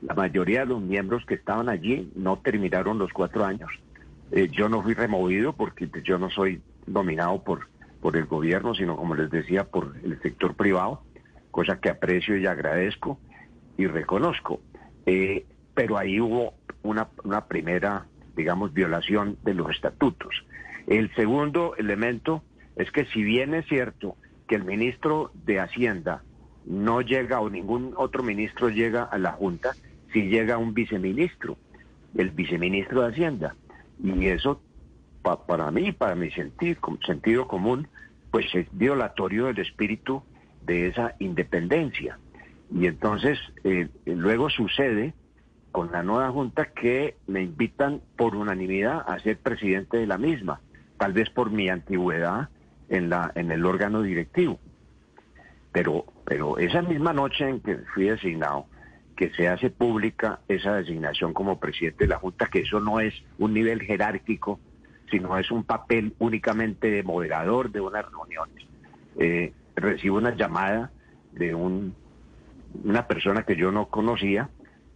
La 0.01 0.13
mayoría 0.13 0.61
de 0.61 0.65
los 0.67 0.81
miembros 0.81 1.25
que 1.25 1.35
estaban 1.35 1.69
allí 1.69 2.11
no 2.15 2.37
terminaron 2.37 2.97
los 2.99 3.11
cuatro 3.11 3.45
años. 3.45 3.71
Eh, 4.31 4.49
yo 4.51 4.69
no 4.69 4.81
fui 4.81 4.93
removido 4.93 5.53
porque 5.53 5.89
yo 6.03 6.17
no 6.17 6.29
soy 6.29 6.61
dominado 6.85 7.43
por, 7.43 7.67
por 8.01 8.17
el 8.17 8.25
gobierno, 8.25 8.75
sino 8.75 8.95
como 8.95 9.15
les 9.15 9.29
decía, 9.31 9.63
por 9.63 9.95
el 10.03 10.21
sector 10.21 10.55
privado, 10.55 11.01
cosa 11.51 11.79
que 11.79 11.89
aprecio 11.89 12.37
y 12.37 12.45
agradezco 12.45 13.19
y 13.77 13.87
reconozco. 13.87 14.59
Eh, 15.05 15.45
pero 15.73 15.97
ahí 15.97 16.19
hubo 16.19 16.53
una, 16.83 17.07
una 17.23 17.45
primera, 17.45 18.05
digamos, 18.35 18.73
violación 18.73 19.37
de 19.43 19.53
los 19.53 19.69
estatutos. 19.71 20.45
El 20.87 21.13
segundo 21.15 21.75
elemento 21.77 22.43
es 22.75 22.91
que 22.91 23.05
si 23.05 23.23
bien 23.23 23.53
es 23.53 23.65
cierto 23.67 24.15
que 24.47 24.55
el 24.55 24.63
ministro 24.63 25.31
de 25.45 25.59
Hacienda 25.59 26.23
no 26.65 27.01
llega 27.01 27.39
o 27.39 27.49
ningún 27.49 27.93
otro 27.97 28.23
ministro 28.23 28.69
llega 28.69 29.03
a 29.03 29.17
la 29.17 29.31
Junta, 29.31 29.71
si 30.11 30.23
llega 30.23 30.57
un 30.57 30.73
viceministro, 30.73 31.57
el 32.15 32.29
viceministro 32.31 33.01
de 33.01 33.09
Hacienda. 33.09 33.55
Y 34.03 34.27
eso, 34.27 34.61
para 35.21 35.71
mí, 35.71 35.91
para 35.91 36.15
mi 36.15 36.31
sentido, 36.31 36.79
sentido 37.05 37.47
común, 37.47 37.87
pues 38.31 38.45
es 38.53 38.67
violatorio 38.71 39.45
del 39.45 39.59
espíritu 39.59 40.23
de 40.65 40.87
esa 40.87 41.15
independencia. 41.19 42.17
Y 42.73 42.87
entonces, 42.87 43.39
eh, 43.63 43.87
luego 44.05 44.49
sucede 44.49 45.13
con 45.73 45.91
la 45.91 46.03
nueva 46.03 46.29
Junta 46.29 46.65
que 46.67 47.15
me 47.25 47.41
invitan 47.41 47.99
por 48.15 48.35
unanimidad 48.35 49.03
a 49.07 49.17
ser 49.19 49.39
presidente 49.39 49.97
de 49.97 50.05
la 50.05 50.19
misma, 50.19 50.61
tal 50.97 51.13
vez 51.13 51.31
por 51.31 51.49
mi 51.49 51.67
antigüedad 51.67 52.49
en, 52.89 53.09
la, 53.09 53.31
en 53.33 53.51
el 53.51 53.65
órgano 53.65 54.03
directivo. 54.03 54.59
Pero, 55.71 56.05
pero 56.25 56.59
esa 56.59 56.83
misma 56.83 57.11
noche 57.11 57.49
en 57.49 57.59
que 57.59 57.77
fui 57.91 58.05
designado, 58.05 58.67
que 59.17 59.31
se 59.31 59.47
hace 59.47 59.71
pública 59.71 60.41
esa 60.47 60.75
designación 60.75 61.33
como 61.33 61.59
presidente 61.59 62.03
de 62.03 62.09
la 62.09 62.19
Junta, 62.19 62.49
que 62.51 62.59
eso 62.59 62.79
no 62.79 62.99
es 62.99 63.15
un 63.39 63.55
nivel 63.55 63.81
jerárquico, 63.81 64.59
sino 65.09 65.39
es 65.39 65.49
un 65.49 65.63
papel 65.63 66.13
únicamente 66.19 66.91
de 66.91 67.01
moderador 67.01 67.71
de 67.71 67.81
unas 67.81 68.05
reuniones. 68.11 68.63
Eh, 69.17 69.53
recibo 69.75 70.17
una 70.17 70.35
llamada 70.35 70.91
de 71.31 71.55
un, 71.55 71.95
una 72.83 73.07
persona 73.07 73.41
que 73.41 73.55
yo 73.55 73.71
no 73.71 73.87
conocía, 73.87 74.49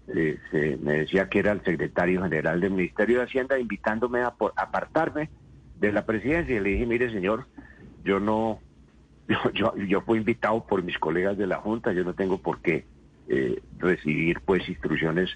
eh, 0.08 0.78
me 0.82 1.00
decía 1.00 1.30
que 1.30 1.40
era 1.40 1.52
el 1.52 1.64
secretario 1.64 2.24
general 2.24 2.62
del 2.62 2.72
Ministerio 2.72 3.18
de 3.20 3.26
Hacienda, 3.26 3.60
invitándome 3.60 4.22
a, 4.22 4.34
apartarme 4.56 5.30
de 5.80 5.92
la 5.92 6.06
presidencia. 6.06 6.56
Y 6.56 6.60
le 6.60 6.70
dije, 6.70 6.86
mire 6.86 7.12
señor, 7.12 7.48
yo 8.04 8.20
no, 8.20 8.60
yo, 9.28 9.52
yo, 9.54 9.76
yo 9.76 10.02
fui 10.02 10.20
invitado 10.20 10.66
por 10.66 10.84
mis 10.84 10.98
colegas 10.98 11.38
de 11.38 11.48
la 11.48 11.58
Junta, 11.58 11.94
yo 11.94 12.04
no 12.04 12.14
tengo 12.14 12.38
por 12.38 12.62
qué 12.62 12.86
eh, 13.30 13.62
recibir 13.78 14.40
pues 14.46 14.68
instrucciones 14.70 15.30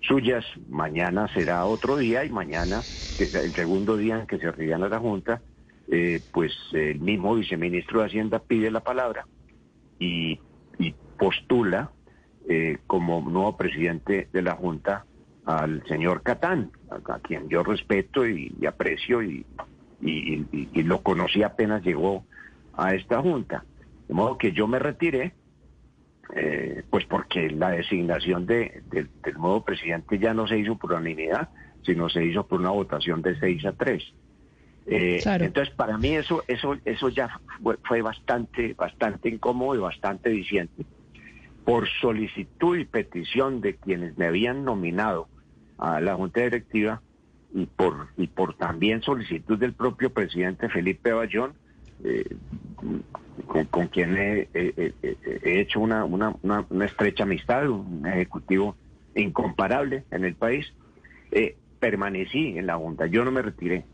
suyas. 0.00 0.44
Mañana 0.68 1.28
será 1.34 1.66
otro 1.66 1.98
día 1.98 2.24
y 2.24 2.30
mañana, 2.30 2.80
el 3.18 3.52
segundo 3.54 3.96
día 3.98 4.20
en 4.20 4.26
que 4.26 4.38
se 4.38 4.50
reúne 4.50 4.86
a 4.86 4.88
la 4.88 4.98
Junta, 4.98 5.42
eh, 5.90 6.20
pues 6.32 6.52
el 6.72 7.00
mismo 7.00 7.34
viceministro 7.34 8.00
de 8.00 8.06
Hacienda 8.06 8.38
pide 8.38 8.70
la 8.70 8.80
palabra 8.80 9.26
y, 9.98 10.40
postula 11.18 11.90
eh, 12.48 12.78
como 12.86 13.20
nuevo 13.20 13.56
presidente 13.56 14.28
de 14.32 14.42
la 14.42 14.56
Junta 14.56 15.04
al 15.44 15.84
señor 15.86 16.22
Catán, 16.22 16.72
a, 16.90 17.18
quien 17.20 17.48
yo 17.48 17.62
respeto 17.62 18.26
y, 18.26 18.52
aprecio 18.66 19.22
y, 19.22 19.46
y, 20.00 20.82
lo 20.82 21.02
conocí 21.02 21.42
apenas 21.42 21.82
llegó 21.82 22.24
a 22.74 22.94
esta 22.94 23.20
Junta. 23.22 23.64
De 24.08 24.14
modo 24.14 24.36
que 24.38 24.52
yo 24.52 24.66
me 24.66 24.78
retiré 24.78 25.34
eh, 26.34 26.82
pues 26.90 27.06
porque 27.06 27.50
la 27.50 27.70
designación 27.70 28.44
de, 28.44 28.82
del 28.90 29.08
nuevo 29.34 29.64
presidente 29.64 30.18
ya 30.18 30.34
no 30.34 30.46
se 30.46 30.58
hizo 30.58 30.76
por 30.76 30.92
unanimidad, 30.92 31.48
sino 31.82 32.08
se 32.10 32.24
hizo 32.24 32.46
por 32.46 32.60
una 32.60 32.70
votación 32.70 33.22
de 33.22 33.38
6 33.38 33.64
a 33.64 33.72
3. 33.72 34.02
Eh, 34.90 35.20
entonces, 35.24 35.74
para 35.74 35.96
mí 35.98 36.14
eso, 36.14 36.44
eso, 36.46 36.76
eso 36.84 37.08
ya 37.08 37.40
fue, 37.84 38.02
bastante, 38.02 38.74
bastante 38.74 39.28
incómodo 39.28 39.74
y 39.74 39.78
bastante 39.78 40.30
diciente. 40.30 40.84
Por 41.68 41.86
solicitud 42.00 42.78
y 42.78 42.86
petición 42.86 43.60
de 43.60 43.76
quienes 43.76 44.16
me 44.16 44.24
habían 44.24 44.64
nominado 44.64 45.28
a 45.76 46.00
la 46.00 46.14
Junta 46.14 46.40
Directiva 46.40 47.02
y 47.52 47.66
por, 47.66 48.08
y 48.16 48.26
por 48.26 48.54
también 48.54 49.02
solicitud 49.02 49.58
del 49.58 49.74
propio 49.74 50.08
presidente 50.08 50.70
Felipe 50.70 51.12
Bayón, 51.12 51.52
eh, 52.02 52.24
con, 53.70 53.88
quien 53.88 54.16
he, 54.16 54.48
hecho 55.44 55.80
una, 55.80 56.06
estrecha 56.86 57.24
amistad, 57.24 57.68
un 57.68 58.06
ejecutivo 58.06 58.74
incomparable 59.14 60.04
en 60.10 60.24
el 60.24 60.36
país, 60.36 60.72
eh, 61.32 61.54
permanecí 61.78 62.56
en 62.56 62.66
la 62.66 62.76
Junta, 62.76 63.08
yo 63.08 63.26
no 63.26 63.30
me 63.30 63.42
retiré, 63.42 63.84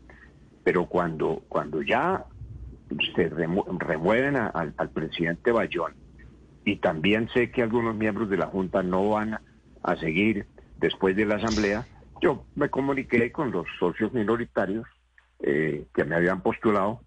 pero 0.63 0.85
cuando, 0.85 1.41
ya 1.85 2.23
se 3.17 3.27
remueven 3.27 4.37
al, 4.37 4.89
presidente 4.93 5.51
Bayón, 5.51 6.04
y 6.65 6.77
también 6.77 7.29
sé 7.29 7.51
que 7.51 7.61
algunos 7.61 7.95
miembros 7.95 8.29
de 8.29 8.37
la 8.37 8.47
Junta 8.47 8.81
no 8.81 9.07
van 9.09 9.39
a 9.83 9.95
seguir 9.97 10.47
después 10.77 11.15
de 11.15 11.25
la 11.25 11.35
Asamblea, 11.35 11.85
yo 12.21 12.43
me 12.55 12.69
comuniqué 12.69 13.31
con 13.31 13.51
los 13.51 13.67
socios 13.79 14.11
minoritarios 14.13 14.87
eh, 15.39 15.85
que 15.93 16.03
me 16.03 16.15
habían 16.15 16.41
postulado 16.41 17.01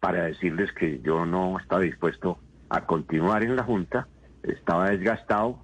para 0.00 0.24
decirles 0.24 0.72
que 0.72 1.00
yo 1.02 1.26
no 1.26 1.58
estaba 1.58 1.82
dispuesto 1.82 2.38
a 2.70 2.86
continuar 2.86 3.44
en 3.44 3.54
la 3.54 3.64
Junta, 3.64 4.08
estaba 4.42 4.90
desgastado, 4.90 5.62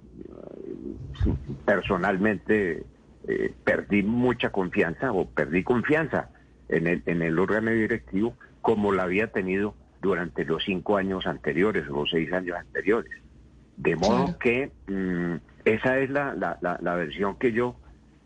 personalmente 1.65 2.85
eh, 3.27 3.53
perdí 3.63 4.03
mucha 4.03 4.51
confianza 4.51 5.11
o 5.11 5.27
perdí 5.27 5.63
confianza 5.63 6.29
en 6.69 6.85
el, 6.85 7.03
en 7.07 7.23
el 7.23 7.39
órgano 7.39 7.71
directivo 7.71 8.35
como 8.61 8.91
la 8.93 9.03
había 9.03 9.31
tenido 9.31 9.73
durante 10.01 10.45
los 10.45 10.63
cinco 10.63 10.97
años 10.97 11.25
anteriores 11.25 11.89
o 11.89 11.93
los 11.93 12.11
seis 12.11 12.31
años 12.31 12.57
anteriores. 12.57 13.11
De 13.79 13.95
modo 13.95 14.37
que 14.37 14.71
mm, 14.87 15.35
esa 15.63 15.99
es 15.99 16.09
la, 16.09 16.35
la, 16.35 16.57
la, 16.81 16.95
versión 16.95 17.37
que 17.37 17.53
yo, 17.53 17.77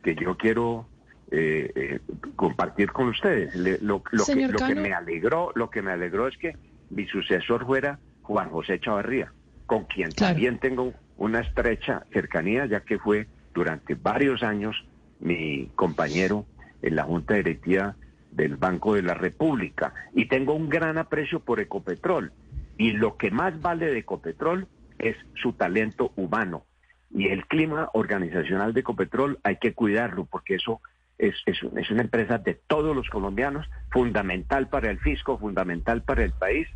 que 0.01 0.15
yo 0.15 0.35
quiero 0.35 0.87
eh, 1.29 1.71
eh, 1.75 1.99
compartir 2.35 2.91
con 2.91 3.09
ustedes. 3.09 3.55
lo, 3.83 4.01
que, 4.01 4.17
lo 4.17 4.25
que 4.25 4.75
me 4.75 4.93
alegró, 4.93 5.51
lo 5.53 5.69
que 5.69 5.83
me 5.83 5.91
alegró 5.91 6.27
es 6.27 6.35
que 6.37 6.57
mi 6.89 7.05
sucesor 7.05 7.67
fuera 7.67 7.99
Juan 8.23 8.49
José 8.49 8.79
Chavarría, 8.79 9.31
con 9.67 9.85
quien 9.85 10.11
también 10.11 10.57
tengo 10.57 10.91
una 11.17 11.41
estrecha 11.41 12.03
cercanía, 12.11 12.65
ya 12.65 12.79
que 12.79 12.97
fue 12.97 13.27
durante 13.53 13.93
varios 13.93 14.41
años 14.41 14.75
mi 15.19 15.69
compañero 15.75 16.47
en 16.81 16.95
la 16.95 17.03
Junta 17.03 17.35
Directiva 17.35 17.95
del 18.31 18.55
Banco 18.55 18.95
de 18.95 19.03
la 19.03 19.13
República. 19.13 19.93
Y 20.15 20.25
tengo 20.25 20.55
un 20.55 20.67
gran 20.67 20.97
aprecio 20.97 21.41
por 21.41 21.59
Ecopetrol. 21.59 22.31
Y 22.75 22.93
lo 22.93 23.17
que 23.17 23.29
más 23.29 23.61
vale 23.61 23.85
de 23.85 23.99
Ecopetrol 23.99 24.67
es 24.99 25.15
su 25.35 25.53
talento 25.53 26.11
humano. 26.15 26.65
Y 27.11 27.27
el 27.27 27.45
clima 27.45 27.89
organizacional 27.93 28.73
de 28.73 28.81
Ecopetrol 28.81 29.39
hay 29.43 29.57
que 29.57 29.73
cuidarlo, 29.73 30.25
porque 30.25 30.55
eso 30.55 30.81
es, 31.17 31.35
es, 31.45 31.61
una 31.91 32.01
empresa 32.01 32.39
de 32.39 32.55
todos 32.55 32.95
los 32.95 33.07
colombianos, 33.09 33.67
fundamental 33.91 34.67
para 34.69 34.89
el 34.89 34.99
fisco, 34.99 35.37
fundamental 35.37 36.01
para 36.01 36.23
el 36.23 36.31
país 36.31 36.67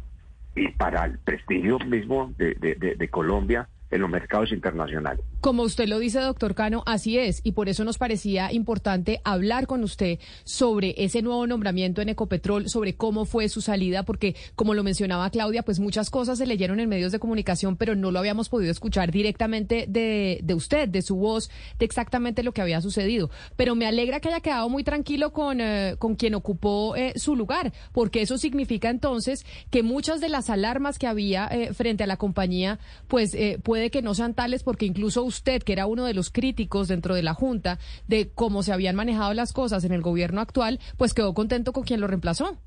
y 0.55 0.69
para 0.69 1.05
el 1.05 1.19
prestigio 1.19 1.79
mismo 1.79 2.33
de, 2.37 2.55
de 2.55 3.09
Colombia 3.09 3.67
en 3.89 4.01
los 4.01 4.09
mercados 4.09 4.51
internacionales. 4.51 5.23
Como 5.41 5.63
usted 5.63 5.87
lo 5.87 5.99
dice, 5.99 6.19
doctor 6.19 6.55
Cano, 6.55 6.83
así 6.85 7.17
es, 7.17 7.41
y 7.43 7.53
por 7.53 7.69
eso 7.69 7.83
nos 7.83 7.97
parecía 7.97 8.51
importante 8.51 9.21
hablar 9.23 9.67
con 9.67 9.83
usted 9.83 10.19
sobre 10.43 10.93
ese 10.97 11.21
nuevo 11.21 11.47
nombramiento 11.47 12.01
en 12.01 12.09
Ecopetrol, 12.09 12.69
sobre 12.69 12.95
cómo 12.95 13.25
fue 13.25 13.47
su 13.49 13.61
salida, 13.61 14.03
porque 14.03 14.35
como 14.55 14.73
lo 14.73 14.83
mencionaba 14.83 15.29
Claudia, 15.29 15.63
pues 15.63 15.79
muchas 15.79 16.09
cosas 16.09 16.37
se 16.37 16.45
leyeron 16.45 16.79
en 16.79 16.89
medios 16.89 17.11
de 17.11 17.19
comunicación, 17.19 17.77
pero 17.77 17.95
no 17.95 18.11
lo 18.11 18.19
habíamos 18.19 18.49
podido 18.49 18.71
escuchar 18.71 19.11
directamente 19.11 19.85
de, 19.87 20.39
de 20.43 20.53
usted, 20.53 20.89
de 20.89 21.01
su 21.01 21.15
voz, 21.15 21.49
de 21.79 21.85
exactamente 21.85 22.43
lo 22.43 22.51
que 22.51 22.61
había 22.61 22.81
sucedido. 22.81 23.29
Pero 23.55 23.75
me 23.75 23.85
alegra 23.85 24.19
que 24.19 24.29
haya 24.29 24.41
quedado 24.41 24.69
muy 24.69 24.83
tranquilo 24.83 25.31
con, 25.31 25.61
eh, 25.61 25.95
con 25.99 26.15
quien 26.15 26.35
ocupó 26.35 26.95
eh, 26.95 27.13
su 27.15 27.35
lugar, 27.35 27.73
porque 27.93 28.21
eso 28.21 28.37
significa 28.37 28.89
entonces 28.89 29.45
que 29.69 29.83
muchas 29.83 30.19
de 30.19 30.29
las 30.29 30.49
alarmas 30.49 30.99
que 30.99 31.07
había 31.07 31.47
eh, 31.47 31.73
frente 31.73 32.03
a 32.03 32.07
la 32.07 32.17
compañía, 32.17 32.79
pues 33.07 33.37
pueden 33.63 33.76
puede 33.77 33.91
que 33.91 34.01
no 34.01 34.15
sean 34.15 34.33
tales 34.33 34.63
porque 34.63 34.87
incluso 34.87 35.21
usted, 35.21 35.61
que 35.61 35.71
era 35.71 35.85
uno 35.85 36.05
de 36.05 36.15
los 36.15 36.31
críticos 36.31 36.87
dentro 36.87 37.13
de 37.13 37.21
la 37.21 37.35
Junta 37.35 37.77
de 38.07 38.31
cómo 38.33 38.63
se 38.63 38.73
habían 38.73 38.95
manejado 38.95 39.35
las 39.35 39.53
cosas 39.53 39.83
en 39.83 39.91
el 39.91 40.01
gobierno 40.01 40.41
actual, 40.41 40.79
pues 40.97 41.13
quedó 41.13 41.35
contento 41.35 41.73
con 41.73 41.83
quien 41.83 42.01
lo 42.01 42.07
reemplazó. 42.07 42.57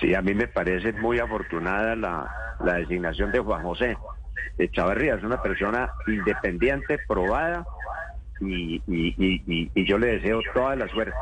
Sí, 0.00 0.14
a 0.14 0.22
mí 0.22 0.32
me 0.32 0.48
parece 0.48 0.94
muy 0.94 1.18
afortunada 1.18 1.94
la, 1.96 2.34
la 2.64 2.76
designación 2.76 3.30
de 3.30 3.40
Juan 3.40 3.62
José 3.62 3.98
Echavarría. 4.56 5.16
Es 5.16 5.22
una 5.22 5.42
persona 5.42 5.90
independiente, 6.06 6.98
probada, 7.06 7.66
y, 8.40 8.76
y, 8.86 9.14
y, 9.18 9.70
y 9.74 9.86
yo 9.86 9.98
le 9.98 10.18
deseo 10.18 10.40
toda 10.54 10.76
la 10.76 10.88
suerte. 10.88 11.12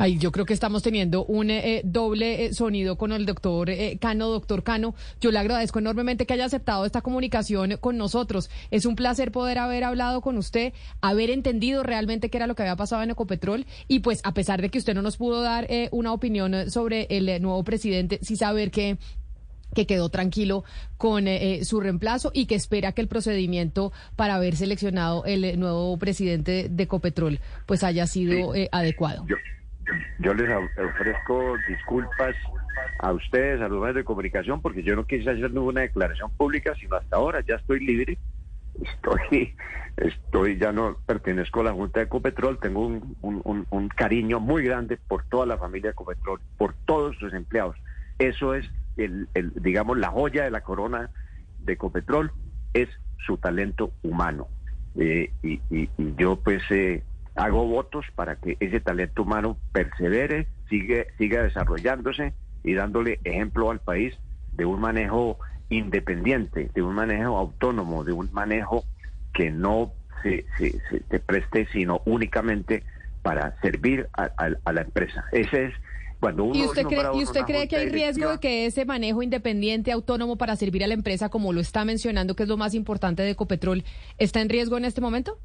Ay, 0.00 0.16
yo 0.16 0.32
creo 0.32 0.46
que 0.46 0.54
estamos 0.54 0.82
teniendo 0.82 1.26
un 1.26 1.50
eh, 1.50 1.76
eh, 1.76 1.82
doble 1.84 2.46
eh, 2.46 2.54
sonido 2.54 2.96
con 2.96 3.12
el 3.12 3.26
doctor 3.26 3.70
Cano. 4.00 4.28
Doctor 4.30 4.62
Cano, 4.62 4.94
yo 5.20 5.30
le 5.30 5.38
agradezco 5.38 5.78
enormemente 5.78 6.24
que 6.24 6.32
haya 6.32 6.46
aceptado 6.46 6.86
esta 6.86 7.02
comunicación 7.02 7.76
con 7.78 7.98
nosotros. 7.98 8.48
Es 8.70 8.86
un 8.86 8.96
placer 8.96 9.30
poder 9.30 9.58
haber 9.58 9.84
hablado 9.84 10.22
con 10.22 10.38
usted, 10.38 10.72
haber 11.02 11.28
entendido 11.28 11.82
realmente 11.82 12.30
qué 12.30 12.38
era 12.38 12.46
lo 12.46 12.54
que 12.54 12.62
había 12.62 12.76
pasado 12.76 13.02
en 13.02 13.10
Ecopetrol 13.10 13.66
y 13.88 13.98
pues 13.98 14.22
a 14.24 14.32
pesar 14.32 14.62
de 14.62 14.70
que 14.70 14.78
usted 14.78 14.94
no 14.94 15.02
nos 15.02 15.18
pudo 15.18 15.42
dar 15.42 15.68
una 15.90 16.14
opinión 16.14 16.70
sobre 16.70 17.06
el 17.10 17.42
nuevo 17.42 17.62
presidente, 17.62 18.20
sí 18.22 18.36
saber 18.36 18.70
que 18.70 18.96
que 19.74 19.86
quedó 19.86 20.08
tranquilo 20.08 20.64
con 20.96 21.26
su 21.62 21.80
reemplazo 21.80 22.32
y 22.34 22.46
que 22.46 22.56
espera 22.56 22.90
que 22.90 23.02
el 23.02 23.06
procedimiento 23.06 23.92
para 24.16 24.34
haber 24.34 24.56
seleccionado 24.56 25.24
el 25.26 25.60
nuevo 25.60 25.96
presidente 25.98 26.68
de 26.70 26.82
Ecopetrol 26.82 27.38
pues 27.66 27.84
haya 27.84 28.06
sido 28.06 28.52
adecuado 28.72 29.26
yo 29.28 29.36
les 30.18 30.50
ofrezco 30.78 31.56
disculpas 31.68 32.36
a 32.98 33.12
ustedes, 33.12 33.60
a 33.60 33.68
los 33.68 33.80
medios 33.80 33.96
de 33.96 34.04
comunicación, 34.04 34.60
porque 34.60 34.82
yo 34.82 34.94
no 34.96 35.06
quise 35.06 35.30
hacer 35.30 35.52
ninguna 35.52 35.82
declaración 35.82 36.30
pública, 36.36 36.74
sino 36.78 36.96
hasta 36.96 37.16
ahora 37.16 37.40
ya 37.46 37.56
estoy 37.56 37.80
libre. 37.80 38.18
Estoy, 38.82 39.54
estoy, 39.96 40.58
ya 40.58 40.72
no 40.72 40.96
pertenezco 41.06 41.60
a 41.60 41.64
la 41.64 41.72
Junta 41.72 42.00
de 42.00 42.06
Ecopetrol, 42.06 42.58
tengo 42.58 42.86
un, 42.86 43.88
cariño 43.96 44.40
muy 44.40 44.62
grande 44.62 44.96
por 44.96 45.24
toda 45.24 45.46
la 45.46 45.58
familia 45.58 45.88
de 45.88 45.92
Ecopetrol, 45.92 46.40
por 46.56 46.74
todos 46.86 47.16
sus 47.16 47.32
empleados. 47.32 47.76
Eso 48.18 48.54
es, 48.54 48.66
el, 48.96 49.28
digamos, 49.54 49.98
la 49.98 50.08
joya 50.08 50.44
de 50.44 50.50
la 50.50 50.62
corona 50.62 51.10
de 51.60 51.74
Ecopetrol, 51.74 52.32
es 52.74 52.88
su 53.26 53.36
talento 53.38 53.92
humano. 54.02 54.48
Eh, 54.96 55.32
y, 55.42 55.60
yo 56.16 56.36
pues 56.36 56.62
eh, 56.70 57.02
hago 57.40 57.64
votos 57.64 58.04
para 58.14 58.36
que 58.36 58.56
ese 58.60 58.80
talento 58.80 59.22
humano 59.22 59.56
persevere, 59.72 60.46
sigue, 60.68 61.06
siga 61.16 61.42
desarrollándose 61.42 62.34
y 62.62 62.74
dándole 62.74 63.18
ejemplo 63.24 63.70
al 63.70 63.80
país 63.80 64.14
de 64.52 64.66
un 64.66 64.80
manejo 64.80 65.38
independiente, 65.70 66.70
de 66.74 66.82
un 66.82 66.94
manejo 66.94 67.38
autónomo, 67.38 68.04
de 68.04 68.12
un 68.12 68.30
manejo 68.32 68.84
que 69.32 69.50
no 69.50 69.92
se, 70.22 70.44
se, 70.58 71.20
preste 71.20 71.66
sino 71.72 72.02
únicamente 72.04 72.82
para 73.22 73.58
servir 73.62 74.08
a, 74.12 74.72
la 74.72 74.82
empresa. 74.82 75.24
Ese 75.32 75.66
es 75.66 75.74
cuando 76.20 76.44
uno 76.44 76.54
¿Y 76.54 76.64
usted 76.64 76.84
cree, 76.84 77.04
¿y 77.14 77.22
usted 77.22 77.40
cree 77.42 77.68
que 77.68 77.76
hay 77.76 77.88
riesgo 77.88 78.32
de 78.32 78.38
que 78.38 78.66
ese 78.66 78.84
manejo 78.84 79.22
independiente, 79.22 79.92
autónomo 79.92 80.36
para 80.36 80.56
servir 80.56 80.84
a 80.84 80.86
la 80.86 80.94
empresa, 80.94 81.30
como 81.30 81.54
lo 81.54 81.60
está 81.60 81.86
mencionando, 81.86 82.36
que 82.36 82.42
es 82.42 82.48
lo 82.50 82.58
más 82.58 82.74
importante 82.74 83.22
de 83.22 83.30
Ecopetrol, 83.30 83.82
está 84.18 84.42
en 84.42 84.50
riesgo 84.50 84.76
en 84.76 84.84
este 84.84 85.00
momento? 85.00 85.38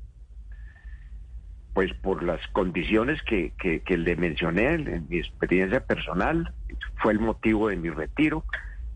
Pues 1.75 1.93
por 1.95 2.23
las 2.23 2.39
condiciones 2.53 3.21
que, 3.23 3.51
que, 3.57 3.97
le 3.97 4.15
mencioné 4.15 4.75
en 4.75 5.07
mi 5.09 5.17
experiencia 5.17 5.81
personal, 5.81 6.53
fue 7.01 7.11
el 7.11 7.19
motivo 7.19 7.67
de 7.67 7.75
mi 7.75 7.89
retiro, 7.89 8.45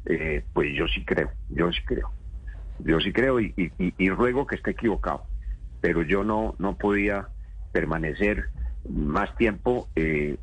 eh, 0.05 0.45
pues 0.53 0.73
yo 0.77 0.87
sí 0.87 1.03
creo, 1.03 1.29
yo 1.49 1.69
sí 1.73 1.81
creo, 1.85 2.09
yo 2.79 3.01
sí 3.01 3.11
creo 3.11 3.41
y, 3.41 4.09
ruego 4.11 4.47
que 4.47 4.55
esté 4.55 4.71
equivocado, 4.71 5.25
pero 5.81 6.03
yo 6.03 6.23
no, 6.23 6.55
no 6.57 6.77
podía 6.77 7.27
permanecer 7.73 8.45
más 8.89 9.35
tiempo 9.35 9.89
eh, 9.97 10.37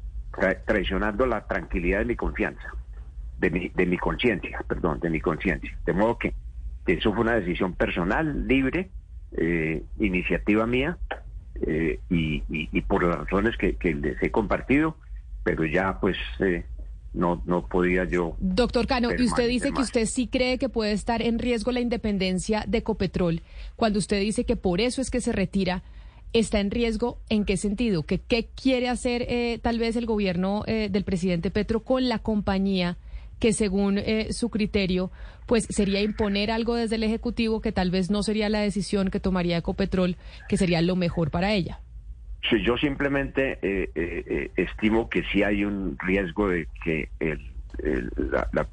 traicionando 0.67 1.25
la 1.25 1.47
tranquilidad 1.47 2.01
de 2.01 2.05
mi 2.05 2.17
confianza, 2.17 2.69
de 3.39 3.51
mi, 3.51 3.71
de 3.71 3.87
mi 3.87 3.97
conciencia, 3.97 4.63
perdón, 4.69 5.01
de 5.01 5.09
mi 5.09 5.23
conciencia. 5.23 5.75
De 5.87 5.95
modo 5.95 6.19
que 6.19 6.35
eso 6.87 7.15
fue 7.15 7.23
una 7.23 7.37
decisión 7.37 7.73
personal, 7.73 8.47
libre, 8.47 8.91
eh, 9.39 9.83
iniciativa 9.99 10.67
mía, 10.67 10.99
eh, 11.67 12.01
y, 12.11 12.81
por 12.83 13.05
las 13.05 13.19
razones 13.19 13.57
que, 13.57 13.77
les 13.95 14.23
he 14.23 14.31
compartido, 14.31 14.97
pero 15.43 15.65
ya 15.65 15.99
pues 16.01 16.17
eh, 16.41 16.65
no, 17.13 17.43
no 17.47 17.67
podía 17.67 18.05
yo. 18.05 18.37
Doctor 18.41 18.87
Cano, 18.87 19.11
y 19.17 19.25
usted 19.25 19.49
dice 19.49 19.73
que 19.73 19.81
usted 19.81 20.07
sí 20.07 20.29
cree 20.29 20.59
que 20.59 20.69
puede 20.69 20.93
estar 20.93 21.23
en 21.23 21.39
riesgo 21.39 21.73
la 21.73 21.81
independencia 21.81 22.65
de 22.67 22.79
Ecopetrol, 22.79 23.43
cuando 23.77 23.99
usted 23.99 24.21
dice 24.21 24.45
que 24.45 24.57
por 24.57 24.81
eso 24.81 25.01
es 25.01 25.11
que 25.11 25.21
se 25.21 25.33
retira. 25.33 25.83
¿Está 26.33 26.61
en 26.61 26.71
riesgo 26.71 27.19
en 27.31 27.45
qué 27.45 27.57
sentido? 27.57 28.03
¿Que, 28.03 28.19
¿Qué 28.21 28.49
quiere 28.61 28.89
hacer 28.89 29.23
eh, 29.29 29.59
tal 29.63 29.79
vez 29.79 29.97
el 29.97 30.07
gobierno 30.07 30.65
del 30.67 31.05
presidente 31.05 31.51
Petro 31.51 31.81
con 31.81 32.09
la 32.09 32.19
compañía 32.19 32.99
que 33.39 33.53
según 33.53 33.99
eh, 33.99 34.33
su 34.33 34.51
criterio, 34.51 35.11
pues 35.47 35.67
sería 35.71 36.01
imponer 36.03 36.51
algo 36.51 36.75
desde 36.75 36.97
el 36.97 37.05
Ejecutivo 37.05 37.61
que 37.61 37.73
tal 37.73 37.91
vez 37.91 38.11
no 38.11 38.23
sería 38.23 38.49
la 38.49 38.61
decisión 38.61 39.11
que 39.11 39.21
tomaría 39.21 39.59
Ecopetrol, 39.59 40.17
que 40.49 40.57
sería 40.57 40.83
lo 40.83 40.97
mejor 40.97 41.31
para 41.31 41.53
ella. 41.53 41.81
Sí, 42.49 42.63
yo 42.63 42.77
simplemente 42.77 43.59
eh, 43.63 43.91
eh, 43.95 44.51
estimo 44.57 45.09
que 45.09 45.25
sí 45.33 45.43
hay 45.43 45.65
un 45.65 45.99
riesgo 45.99 46.49
de 46.49 46.69
que 46.85 47.09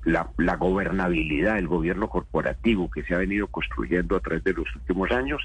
la, 0.05 0.55
gobernabilidad, 0.57 1.57
el 1.57 1.67
gobierno 1.67 2.07
corporativo 2.07 2.89
que 2.89 3.03
se 3.03 3.15
ha 3.15 3.17
venido 3.17 3.47
construyendo 3.47 4.15
a 4.15 4.19
través 4.19 4.43
de 4.43 4.53
los 4.53 4.75
últimos 4.75 5.11
años, 5.11 5.41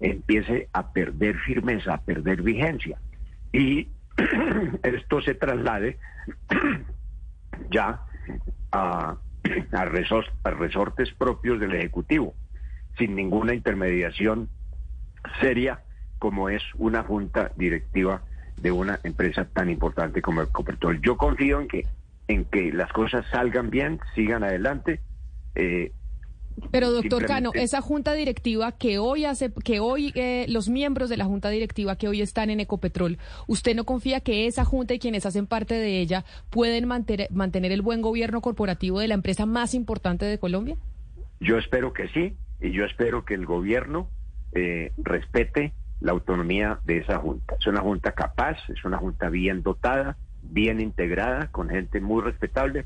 empiece 0.00 0.68
a 0.72 0.92
perder 0.92 1.38
firmeza, 1.38 1.94
a 1.94 2.00
perder 2.00 2.42
vigencia. 2.42 2.98
Y 3.52 3.88
esto 4.82 5.20
se 5.22 5.34
traslade 5.34 5.98
ya 7.70 8.00
a, 8.72 9.16
a, 9.72 9.84
resortes 9.84 11.12
propios 11.14 11.60
del 11.60 11.74
Ejecutivo, 11.74 12.34
sin 12.98 13.14
ninguna 13.14 13.54
intermediación 13.54 14.48
seria 15.40 15.82
como 16.18 16.48
es 16.48 16.62
una 16.76 17.02
junta 17.02 17.50
directiva 17.56 18.22
de 18.56 18.72
una 18.72 19.00
empresa 19.04 19.46
tan 19.46 19.70
importante 19.70 20.20
como 20.20 20.42
el 20.42 20.48
Copertol. 20.48 21.00
Yo 21.00 21.16
confío 21.16 21.60
en 21.60 21.68
que 21.68 21.86
en 22.28 22.44
que 22.44 22.72
las 22.72 22.92
cosas 22.92 23.26
salgan 23.32 23.70
bien, 23.70 23.98
sigan 24.14 24.44
adelante. 24.44 25.00
Eh, 25.56 25.92
pero 26.70 26.90
doctor 26.90 27.26
Cano, 27.26 27.50
esa 27.54 27.80
junta 27.80 28.14
directiva 28.14 28.72
que 28.72 28.98
hoy 28.98 29.24
hace, 29.24 29.52
que 29.64 29.80
hoy 29.80 30.12
eh, 30.14 30.46
los 30.48 30.68
miembros 30.68 31.08
de 31.08 31.16
la 31.16 31.24
junta 31.24 31.50
directiva 31.50 31.96
que 31.96 32.08
hoy 32.08 32.22
están 32.22 32.50
en 32.50 32.60
Ecopetrol, 32.60 33.18
¿usted 33.46 33.74
no 33.74 33.84
confía 33.84 34.20
que 34.20 34.46
esa 34.46 34.64
junta 34.64 34.94
y 34.94 34.98
quienes 34.98 35.26
hacen 35.26 35.46
parte 35.46 35.74
de 35.74 36.00
ella 36.00 36.24
pueden 36.50 36.86
mantener, 36.86 37.30
mantener 37.30 37.72
el 37.72 37.82
buen 37.82 38.02
gobierno 38.02 38.40
corporativo 38.40 39.00
de 39.00 39.08
la 39.08 39.14
empresa 39.14 39.46
más 39.46 39.74
importante 39.74 40.24
de 40.24 40.38
Colombia? 40.38 40.76
Yo 41.40 41.58
espero 41.58 41.92
que 41.92 42.08
sí, 42.08 42.34
y 42.60 42.72
yo 42.72 42.84
espero 42.84 43.24
que 43.24 43.34
el 43.34 43.46
gobierno 43.46 44.08
eh, 44.52 44.92
respete 44.98 45.72
la 46.00 46.12
autonomía 46.12 46.80
de 46.84 46.98
esa 46.98 47.18
junta. 47.18 47.56
Es 47.58 47.66
una 47.66 47.80
junta 47.80 48.12
capaz, 48.12 48.58
es 48.68 48.84
una 48.84 48.98
junta 48.98 49.28
bien 49.28 49.62
dotada, 49.62 50.16
bien 50.42 50.80
integrada, 50.80 51.48
con 51.48 51.68
gente 51.68 52.00
muy 52.00 52.22
respetable, 52.22 52.84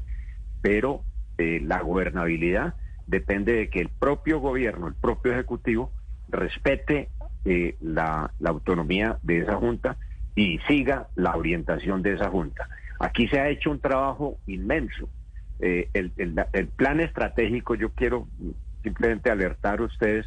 pero 0.63 1.03
eh, 1.39 1.61
la 1.63 1.81
gobernabilidad 1.81 2.75
depende 3.07 3.53
de 3.53 3.69
que 3.69 3.81
el 3.81 3.89
propio 3.89 4.41
gobierno, 4.41 4.89
el 4.89 4.95
propio 4.95 5.33
ejecutivo, 5.33 5.91
respete 6.29 7.09
eh, 7.45 7.77
la, 7.81 8.31
autonomía 8.45 9.19
de 9.23 9.41
esa 9.41 9.57
junta 9.57 9.97
y 10.35 10.59
siga 10.67 11.09
la 11.15 11.37
orientación 11.37 12.03
de 12.03 12.15
esa 12.15 12.31
junta. 12.31 12.69
Aquí 12.99 13.29
se 13.29 13.41
ha 13.41 13.49
hecho 13.49 13.71
un 13.71 13.81
trabajo 13.81 14.39
inmenso. 14.47 15.09
Eh, 15.61 15.89
el, 15.95 16.69
plan 16.77 17.01
estratégico, 17.01 17.75
yo 17.75 17.91
quiero 17.91 18.27
simplemente 18.83 19.31
alertar 19.31 19.81
a 19.81 19.85
ustedes, 19.85 20.27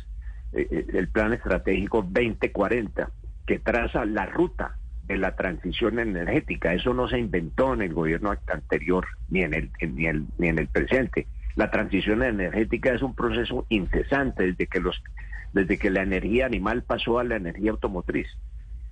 eh, 0.53 0.85
el 0.93 1.07
plan 1.09 1.33
estratégico 1.33 2.01
2040, 2.03 3.09
que 3.45 3.59
traza 3.59 4.05
la 4.05 4.25
ruta 4.25 4.77
de 5.07 5.17
la 5.17 5.35
transición 5.35 5.99
energética. 5.99 6.73
Eso 6.73 6.93
no 6.93 7.07
se 7.07 7.17
inventó 7.17 7.73
en 7.73 7.81
el 7.81 7.93
gobierno 7.93 8.33
anterior 8.47 9.07
ni 9.29 9.41
en 9.41 9.53
el, 9.53 9.71
ni 9.81 10.07
ni 10.37 10.47
en 10.47 10.59
el 10.59 10.67
presente. 10.67 11.27
La 11.57 11.71
transición 11.71 12.21
energética 12.21 12.93
es 12.93 13.01
un 13.01 13.15
proceso 13.15 13.65
incesante 13.69 14.43
desde 14.43 14.67
que 14.67 14.79
los 14.79 15.01
desde 15.53 15.79
que 15.79 15.89
la 15.89 16.03
energía 16.03 16.45
animal 16.45 16.83
pasó 16.83 17.17
a 17.17 17.23
la 17.23 17.35
energía 17.35 17.71
automotriz, 17.71 18.27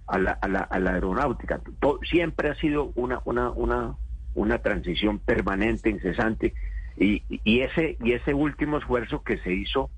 a 0.07 0.17
la, 0.17 0.31
a 0.31 0.47
la, 0.47 0.91
aeronáutica. 0.91 1.61
siempre 2.09 2.49
ha 2.49 2.55
sido 2.55 2.91
una, 2.95 3.21
una, 3.25 3.51
una, 3.51 3.95
una 4.33 4.57
transición 4.59 5.19
permanente, 5.19 5.91
incesante, 5.91 6.55
y, 6.97 7.21
y, 7.29 7.59
ese, 7.59 7.97
y 8.03 8.13
ese 8.13 8.33
último 8.33 8.79
esfuerzo 8.79 9.21
que 9.21 9.37
se 9.39 9.53
hizo 9.53 9.91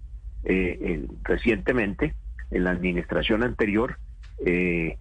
eh, 0.43 1.07
recientemente 1.23 2.15
en 2.51 2.65
la 2.65 2.71
administración 2.71 3.43
anterior 3.43 3.99
eh, 4.45 4.97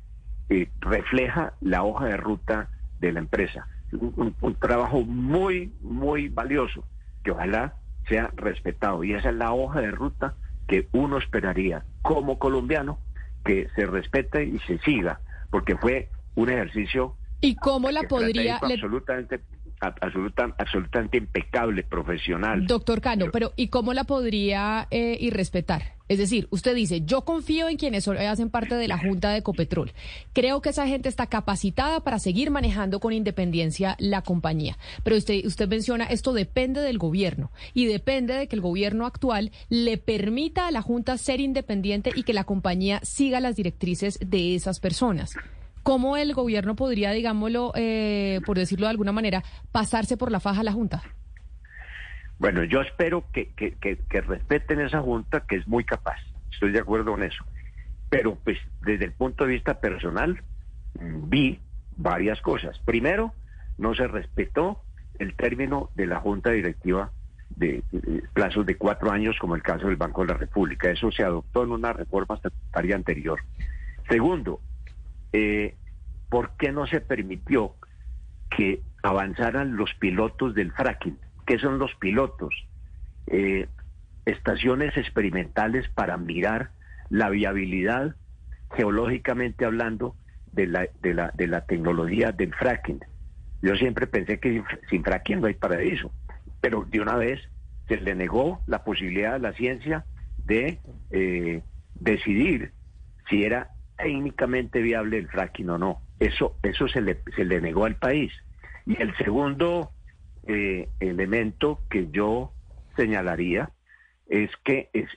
eh, 0.51 0.69
refleja 0.79 1.55
la 1.61 1.83
hoja 1.83 2.05
de 2.05 2.17
ruta 2.17 2.69
de 3.01 3.13
la 3.13 3.19
empresa. 3.19 3.67
un 3.91 4.55
trabajo 4.61 5.01
muy, 5.01 5.73
muy 5.81 6.29
valioso 6.29 6.85
que 7.27 7.33
ojalá 7.33 7.75
sea 8.09 8.31
respetado. 8.37 9.03
Y 9.03 9.15
esa 9.15 9.31
es 9.31 9.35
la 9.35 9.53
hoja 9.53 9.81
de 9.81 9.91
ruta 9.91 10.35
que 10.69 10.87
uno 10.93 11.19
esperaría 11.19 11.85
como 12.03 12.39
colombiano 12.39 13.01
que 13.45 13.69
se 13.75 13.85
respete 13.85 14.45
y 14.45 14.61
se 14.61 14.79
siga, 14.79 15.21
porque 15.51 15.77
fue 15.77 16.09
un 16.37 16.51
ejercicio 16.51 17.17
¿Y 17.41 17.57
cómo 17.57 17.91
la 17.91 18.03
podría... 18.05 18.57
Absolutamente 18.57 19.41
absoluta, 19.81 20.55
absolutamente 20.57 21.19
impecable, 21.19 21.83
profesional. 21.83 22.67
Doctor 22.67 23.01
Cano, 23.01 23.27
pero 23.31 23.53
¿y 23.57 23.69
cómo 23.69 23.93
la 23.93 24.05
podría 24.05 24.87
eh, 24.91 25.19
irrespetar? 25.21 25.96
Es 26.09 26.19
decir, 26.19 26.47
usted 26.51 26.75
dice, 26.75 27.03
yo 27.05 27.23
confío 27.23 27.69
en 27.69 27.77
quienes 27.77 28.07
hacen 28.07 28.51
parte 28.51 28.77
de 28.77 28.89
la 28.89 28.99
Junta 28.99 29.31
de 29.31 29.39
Ecopetrol. 29.39 29.93
Creo 30.33 30.61
que 30.61 30.69
esa 30.69 30.87
gente 30.87 31.09
está 31.09 31.27
capacitada 31.27 32.01
para 32.01 32.19
seguir 32.19 32.51
manejando 32.51 33.01
con 33.01 33.13
independencia 33.13 33.97
la 33.99 34.23
compañía. 34.23 34.79
Pero 35.03 35.17
usted, 35.17 35.45
usted 35.45 35.69
menciona, 35.69 36.05
esto 36.05 36.33
depende 36.33 36.81
del 36.81 36.99
gobierno 36.99 37.51
y 37.75 37.87
depende 37.87 38.35
de 38.35 38.47
que 38.47 38.57
el 38.57 38.63
gobierno 38.63 39.07
actual 39.07 39.51
le 39.69 39.99
permita 39.99 40.69
a 40.69 40.71
la 40.71 40.83
Junta 40.83 41.19
ser 41.19 41.41
independiente 41.41 42.13
y 42.15 42.23
que 42.23 42.35
la 42.35 42.45
compañía 42.45 43.01
siga 43.03 43.41
las 43.41 43.57
directrices 43.57 44.19
de 44.25 44.55
esas 44.55 44.81
personas. 44.81 45.33
¿Cómo 45.83 46.17
el 46.17 46.35
gobierno 46.35 46.75
podría, 46.75 47.13
digámoslo, 47.13 47.73
eh, 47.77 48.41
por 48.45 48.59
decirlo 48.59 48.87
de 48.87 48.91
alguna 48.91 49.13
manera, 49.13 49.45
pasarse 49.73 50.17
por 50.17 50.33
la 50.33 50.41
faja 50.41 50.63
a 50.63 50.65
la 50.65 50.73
Junta? 50.73 51.03
Bueno, 52.39 52.65
yo 52.65 52.83
espero 52.83 53.25
que, 53.33 53.51
respeten 54.11 54.81
esa 54.81 55.01
Junta, 55.01 55.41
que 55.47 55.57
es 55.57 55.67
muy 55.67 55.85
capaz. 55.85 56.19
Estoy 56.53 56.73
de 56.73 56.81
acuerdo 56.81 57.13
con 57.13 57.23
eso. 57.23 57.45
Pero, 58.11 58.37
pues, 58.37 58.59
desde 58.83 59.07
el 59.07 59.13
punto 59.13 59.45
de 59.45 59.55
vista 59.55 59.81
personal, 59.81 60.43
vi 60.95 61.61
varias 61.97 62.41
cosas. 62.41 62.79
Primero, 62.81 63.33
no 63.79 63.95
se 63.95 64.07
respetó 64.07 64.83
el 65.19 65.35
término 65.35 65.91
de 65.95 66.07
la 66.07 66.21
Junta 66.21 66.51
Directiva 66.51 67.11
de, 67.51 67.83
plazos 68.35 68.67
de 68.67 68.77
cuatro 68.77 69.11
años, 69.11 69.37
como 69.41 69.55
el 69.55 69.63
caso 69.63 69.87
del 69.87 69.97
Banco 69.97 70.23
de 70.23 70.33
la 70.33 70.39
República. 70.39 70.91
Eso 70.91 71.11
se 71.11 71.23
adoptó 71.23 71.65
en 71.65 71.73
una 71.73 71.93
reforma 71.95 72.37
estatutaria 72.37 72.97
anterior. 72.97 73.41
Segundo, 74.09 74.61
eh, 75.33 75.75
¿por 76.29 76.51
qué 76.59 76.71
no 76.71 76.87
se 76.87 77.01
permitió 77.01 77.75
que 78.51 78.83
avanzaran 79.03 79.77
los 79.77 79.95
pilotos 79.95 80.55
del 80.55 80.73
fracking? 80.73 81.19
¿Qué 81.47 81.59
son 81.59 81.79
los 81.79 81.95
pilotos? 81.95 82.55
Eh, 83.29 83.69
estaciones 84.25 84.97
experimentales 84.97 85.89
para 85.91 86.17
mirar 86.17 86.71
la 87.09 87.31
viabilidad, 87.31 88.17
geológicamente 88.75 89.65
hablando, 89.65 90.17
de 90.53 90.67
la, 90.67 90.89
de 91.03 91.15
la, 91.15 91.31
de 91.35 91.47
la 91.47 91.67
tecnología 91.67 92.33
del 92.33 92.53
fracking. 92.55 93.01
Yo 93.63 93.77
siempre 93.77 94.07
pensé 94.07 94.41
que 94.41 94.63
sin, 94.91 95.05
fracking 95.05 95.41
no 95.41 95.47
hay 95.47 95.55
paraíso, 95.55 96.11
pero 96.61 96.85
de 96.91 97.01
una 97.01 97.17
vez 97.17 97.41
se 97.89 97.99
le 97.99 98.15
negó 98.15 98.61
la 98.67 98.83
posibilidad 98.83 99.35
a 99.35 99.39
la 99.39 99.53
ciencia 99.53 100.05
de 100.45 100.81
eh, 101.11 101.63
decidir 101.95 102.73
si 103.29 103.45
era 103.45 103.71
técnicamente 103.99 104.81
viable 104.81 105.19
el 105.19 105.29
fracking 105.29 105.71
o 105.71 105.79
no. 105.79 106.01
Eso, 106.19 106.57
eso 106.63 106.89
se, 106.89 107.03
le, 107.03 107.21
se 107.35 107.45
le 107.45 107.61
negó 107.61 107.85
al 107.85 107.97
país. 107.97 108.33
Y 108.87 109.01
el 109.01 109.15
segundo 109.17 109.91
eh, 110.47 110.89
elemento 111.01 111.81
que 111.91 112.09
yo 112.11 112.53
señalaría 112.97 113.71
es 114.29 114.51
que 114.65 114.91
es, 114.93 115.09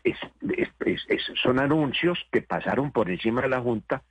son 1.41 1.59
anuncios 1.59 2.19
que 2.31 2.41
pasaron 2.41 2.91
por 2.91 3.09
encima 3.09 3.41
de 3.41 3.49
la 3.49 3.61
Junta, 3.61 4.03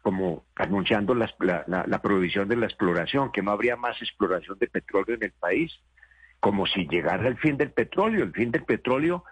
como 0.00 0.44
anunciando 0.56 1.14
la, 1.14 1.32
la, 1.38 1.84
la, 1.86 2.02
prohibición 2.02 2.48
de 2.48 2.56
la 2.56 2.66
exploración, 2.66 3.30
que 3.30 3.42
no 3.42 3.52
habría 3.52 3.76
más 3.76 4.00
exploración 4.00 4.58
de 4.58 4.68
petróleo 4.68 5.16
en 5.16 5.24
el 5.24 5.32
país, 5.32 5.78
como 6.40 6.66
si 6.66 6.88
llegara 6.88 7.28
el 7.28 7.36
fin 7.38 7.56
del 7.56 7.70
petróleo. 7.70 8.24
El 8.24 8.32
fin 8.32 8.50
del 8.50 8.64
petróleo 8.64 9.24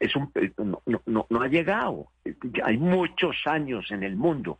es 0.00 0.14
un, 0.14 0.30
eh, 0.34 0.52
no, 0.58 0.82
no, 1.06 1.42
ha 1.42 1.48
llegado. 1.48 2.12
Hay 2.62 2.76
muchos 2.78 3.36
años 3.46 3.90
en 3.90 4.02
el 4.02 4.16
mundo 4.16 4.58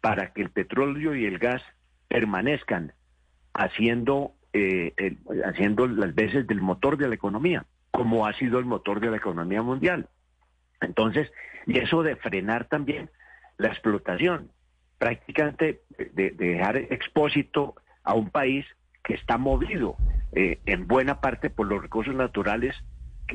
para 0.00 0.32
que 0.32 0.42
el 0.42 0.50
petróleo 0.50 1.14
y 1.14 1.26
el 1.26 1.38
gas 1.38 1.62
permanezcan 2.08 2.92
haciendo, 3.54 4.34
eh, 4.52 5.16
haciendo 5.44 5.86
las 5.86 6.14
veces 6.14 6.46
del 6.46 6.60
motor 6.60 6.96
de 6.96 7.08
la 7.08 7.14
economía, 7.14 7.64
como 7.90 8.26
ha 8.26 8.32
sido 8.34 8.58
el 8.58 8.64
motor 8.64 9.00
de 9.00 9.10
la 9.10 9.16
economía 9.16 9.62
mundial. 9.62 10.08
Entonces, 10.80 11.30
y 11.66 11.78
eso 11.78 12.02
de 12.02 12.16
frenar 12.16 12.66
también 12.66 13.10
la 13.58 13.68
explotación, 13.68 14.50
prácticamente 14.98 15.82
de, 16.14 16.30
dejar 16.30 16.76
expósito 16.76 17.74
a 18.04 18.14
un 18.14 18.30
país 18.30 18.66
que 19.02 19.14
está 19.14 19.38
movido 19.38 19.96
eh, 20.32 20.60
en 20.66 20.86
buena 20.86 21.20
parte 21.20 21.50
por 21.50 21.66
los 21.66 21.82
recursos 21.82 22.14
naturales 22.14 22.74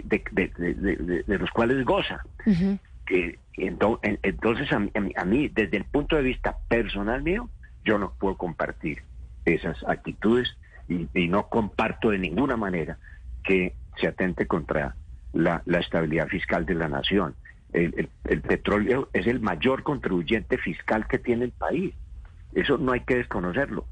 de, 0.03 1.23
los 1.27 1.49
cuales 1.51 1.84
goza. 1.86 2.21
que, 3.06 3.39
entonces, 3.58 4.71
a, 4.71 5.25
mí, 5.25 5.47
desde 5.49 5.77
el 5.77 5.86
punto 5.86 6.15
de 6.15 6.21
vista 6.21 6.58
personal 6.67 7.23
mío, 7.23 7.49
yo 7.84 7.97
no 7.97 8.13
puedo 8.19 8.38
compartir 8.38 9.03
esas 9.45 9.82
actitudes 9.88 10.56
y, 10.88 11.28
no 11.28 11.47
comparto 11.47 12.10
de 12.10 12.19
ninguna 12.19 12.58
manera 12.58 12.97
que 13.43 13.73
se 14.00 14.08
atente 14.08 14.47
contra 14.47 14.95
la, 15.34 15.62
estabilidad 15.65 16.28
fiscal 16.28 16.65
de 16.65 16.76
la 16.76 16.88
nación. 16.88 17.36
El, 17.73 18.10
petróleo 18.47 19.10
es 19.13 19.28
el 19.28 19.39
mayor 19.39 19.84
contribuyente 19.84 20.58
fiscal 20.58 21.08
que 21.08 21.19
tiene 21.19 21.45
el 21.45 21.52
país. 21.52 21.93
Eso 22.54 22.78
no 22.78 22.93
hay 22.93 23.02
que 23.02 23.17
desconocerlo. 23.17 23.86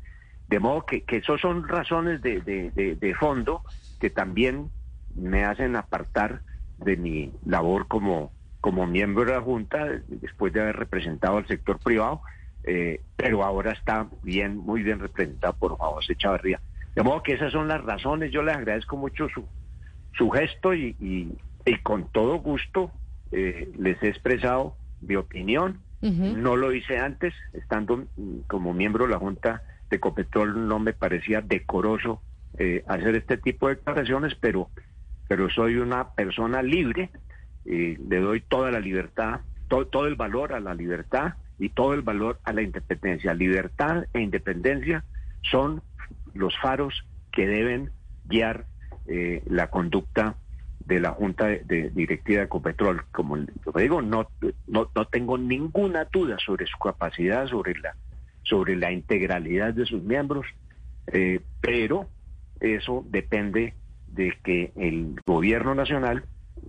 De 0.48 0.60
modo 0.60 0.86
que, 0.86 1.02
que 1.02 1.18
esos 1.18 1.42
son 1.42 1.68
razones 1.68 2.22
de, 2.22 2.40
de 2.42 3.16
fondo 3.16 3.62
que 4.00 4.10
también 4.10 4.70
me 5.16 5.46
hacen 5.46 5.76
apartar 5.76 6.42
de 6.78 6.98
mi 6.98 7.32
labor 7.46 7.88
como, 7.88 8.32
como 8.62 8.86
miembro 8.86 9.26
de 9.26 9.34
la 9.34 9.42
Junta, 9.42 10.02
después 10.08 10.54
de 10.54 10.62
haber 10.62 10.76
representado 10.76 11.38
al 11.38 11.48
sector 11.48 11.80
privado, 11.80 12.22
eh, 12.64 13.02
pero 13.16 13.44
ahora 13.44 13.72
está 13.72 14.08
bien, 14.24 14.58
muy 14.58 14.84
bien 14.84 15.00
representado 15.00 15.54
por 15.54 15.78
José 15.78 16.16
Chavarría. 16.16 16.60
De 16.96 17.04
modo 17.04 17.24
que 17.24 17.34
esas 17.34 17.52
son 17.52 17.68
las 17.68 17.84
razones, 17.84 18.32
yo 18.32 18.42
les 18.42 18.56
agradezco 18.56 18.98
mucho 18.98 19.28
su, 19.30 19.46
su 20.18 20.30
gesto 20.30 20.74
y, 20.74 20.96
y, 21.00 21.78
con 21.84 22.10
todo 22.12 22.38
gusto 22.40 22.92
eh, 23.32 23.72
les 23.78 24.02
he 24.02 24.08
expresado 24.08 24.76
mi 25.02 25.16
opinión. 25.16 25.82
No 26.02 26.56
lo 26.56 26.72
hice 26.72 27.00
antes, 27.00 27.34
estando 27.54 27.98
mm, 27.98 28.42
como 28.48 28.76
miembro 28.76 29.06
de 29.06 29.12
la 29.12 29.18
Junta 29.18 29.64
de 29.90 30.00
Copetrol, 30.00 30.68
no 30.68 30.78
me 30.78 30.94
parecía 30.94 31.42
decoroso 31.42 32.22
eh, 32.60 32.84
hacer 32.88 33.16
este 33.16 33.38
tipo 33.38 33.68
de 33.68 33.76
declaraciones, 33.76 34.36
pero 34.36 34.70
pero 35.28 35.50
soy 35.50 35.78
una 35.78 36.12
persona 36.12 36.62
libre, 36.62 37.10
y 37.66 37.96
le 37.96 38.20
doy 38.20 38.42
toda 38.42 38.72
la 38.72 38.80
libertad, 38.80 39.42
todo 39.68 40.06
el 40.06 40.16
valor 40.16 40.54
a 40.54 40.60
la 40.60 40.76
libertad 40.76 41.34
y 41.58 41.70
todo 41.70 41.94
el 41.94 42.02
valor 42.02 42.40
a 42.44 42.54
la 42.54 42.62
independencia. 42.62 43.34
Libertad 43.34 44.06
e 44.14 44.22
independencia 44.22 45.04
son 45.42 45.82
los 46.36 46.56
faros 46.60 47.06
que 47.32 47.48
deben 47.48 47.92
guiar 48.26 48.66
eh, 49.08 49.42
la 49.48 49.70
conducta 49.70 50.36
de 50.86 51.00
la 51.00 51.12
Junta 51.12 51.48
de, 51.48 51.90
Directiva 51.90 52.40
de 52.40 52.46
Ecopetrol. 52.46 53.06
Como 53.12 53.38
digo, 53.76 54.02
no, 54.02 54.28
no, 54.68 54.90
no 54.94 55.06
tengo 55.06 55.38
ninguna 55.38 56.06
duda 56.06 56.38
sobre 56.38 56.68
su 56.68 56.78
capacidad, 56.78 57.48
sobre 57.48 57.74
la, 57.80 57.96
sobre 58.44 58.76
la 58.76 58.92
integralidad 58.92 59.74
de 59.74 59.86
sus 59.86 60.04
miembros, 60.04 60.46
eh, 61.08 61.40
pero 61.62 62.08
eso 62.60 63.04
depende 63.10 63.74
de 64.08 64.34
que 64.44 64.72
el 64.76 65.20
gobierno 65.26 65.76
nacional 65.76 66.26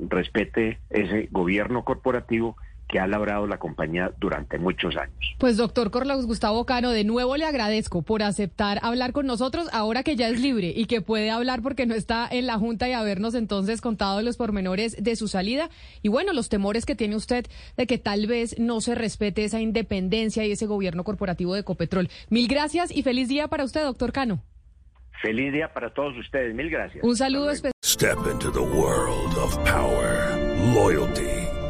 respete 0.09 0.79
ese 0.91 1.29
gobierno 1.31 1.85
corporativo 1.85 2.57
que 2.89 3.01
ha 3.01 3.07
labrado 3.07 3.47
la 3.47 3.59
compañía 3.59 4.13
durante 4.19 4.59
muchos 4.59 4.97
años. 4.97 5.17
Pues 5.39 5.57
doctor 5.57 5.91
Corlaus 5.91 6.27
Gustavo 6.27 6.65
Cano, 6.67 6.91
de 6.91 7.05
nuevo 7.05 7.37
le 7.37 7.45
agradezco 7.45 8.03
por 8.03 8.23
aceptar 8.23 8.79
hablar 8.83 9.13
con 9.13 9.27
nosotros 9.27 9.69
ahora 9.73 10.03
que 10.03 10.17
ya 10.17 10.29
es 10.29 10.41
libre 10.41 10.73
y 10.75 10.87
que 10.87 11.01
puede 11.01 11.31
hablar 11.31 11.63
porque 11.63 11.87
no 11.87 11.95
está 11.95 12.29
en 12.31 12.47
la 12.47 12.59
Junta 12.59 12.89
y 12.89 12.93
habernos 12.93 13.35
entonces 13.35 13.81
contado 13.81 14.23
los 14.23 14.37
pormenores 14.37 15.03
de 15.03 15.17
su 15.17 15.29
salida 15.29 15.69
y 16.03 16.09
bueno, 16.09 16.33
los 16.33 16.49
temores 16.49 16.87
que 16.87 16.95
tiene 16.95 17.17
usted 17.17 17.47
de 17.77 17.87
que 17.87 17.99
tal 17.99 18.27
vez 18.27 18.59
no 18.59 18.81
se 18.81 18.95
respete 18.95 19.45
esa 19.45 19.61
independencia 19.61 20.45
y 20.47 20.53
ese 20.53 20.67
gobierno 20.67 21.05
corporativo 21.05 21.55
de 21.55 21.61
Ecopetrol. 21.61 22.09
Mil 22.31 22.47
gracias 22.47 22.95
y 22.95 23.03
feliz 23.03 23.29
día 23.29 23.49
para 23.49 23.65
usted, 23.65 23.83
doctor 23.83 24.13
Cano. 24.13 24.43
Feliz 25.23 25.53
día 25.53 25.73
para 25.73 25.93
todos 25.93 26.17
ustedes. 26.19 26.55
Mil 26.55 26.71
gracias. 26.71 27.03
Un 27.03 27.17
saludo 27.17 27.51
especial. 27.51 27.73
Step 27.83 28.19
into 28.31 28.51
the 28.53 28.61
world 28.61 29.37
of 29.39 29.57
power, 29.65 30.37
loyalty 30.75 31.46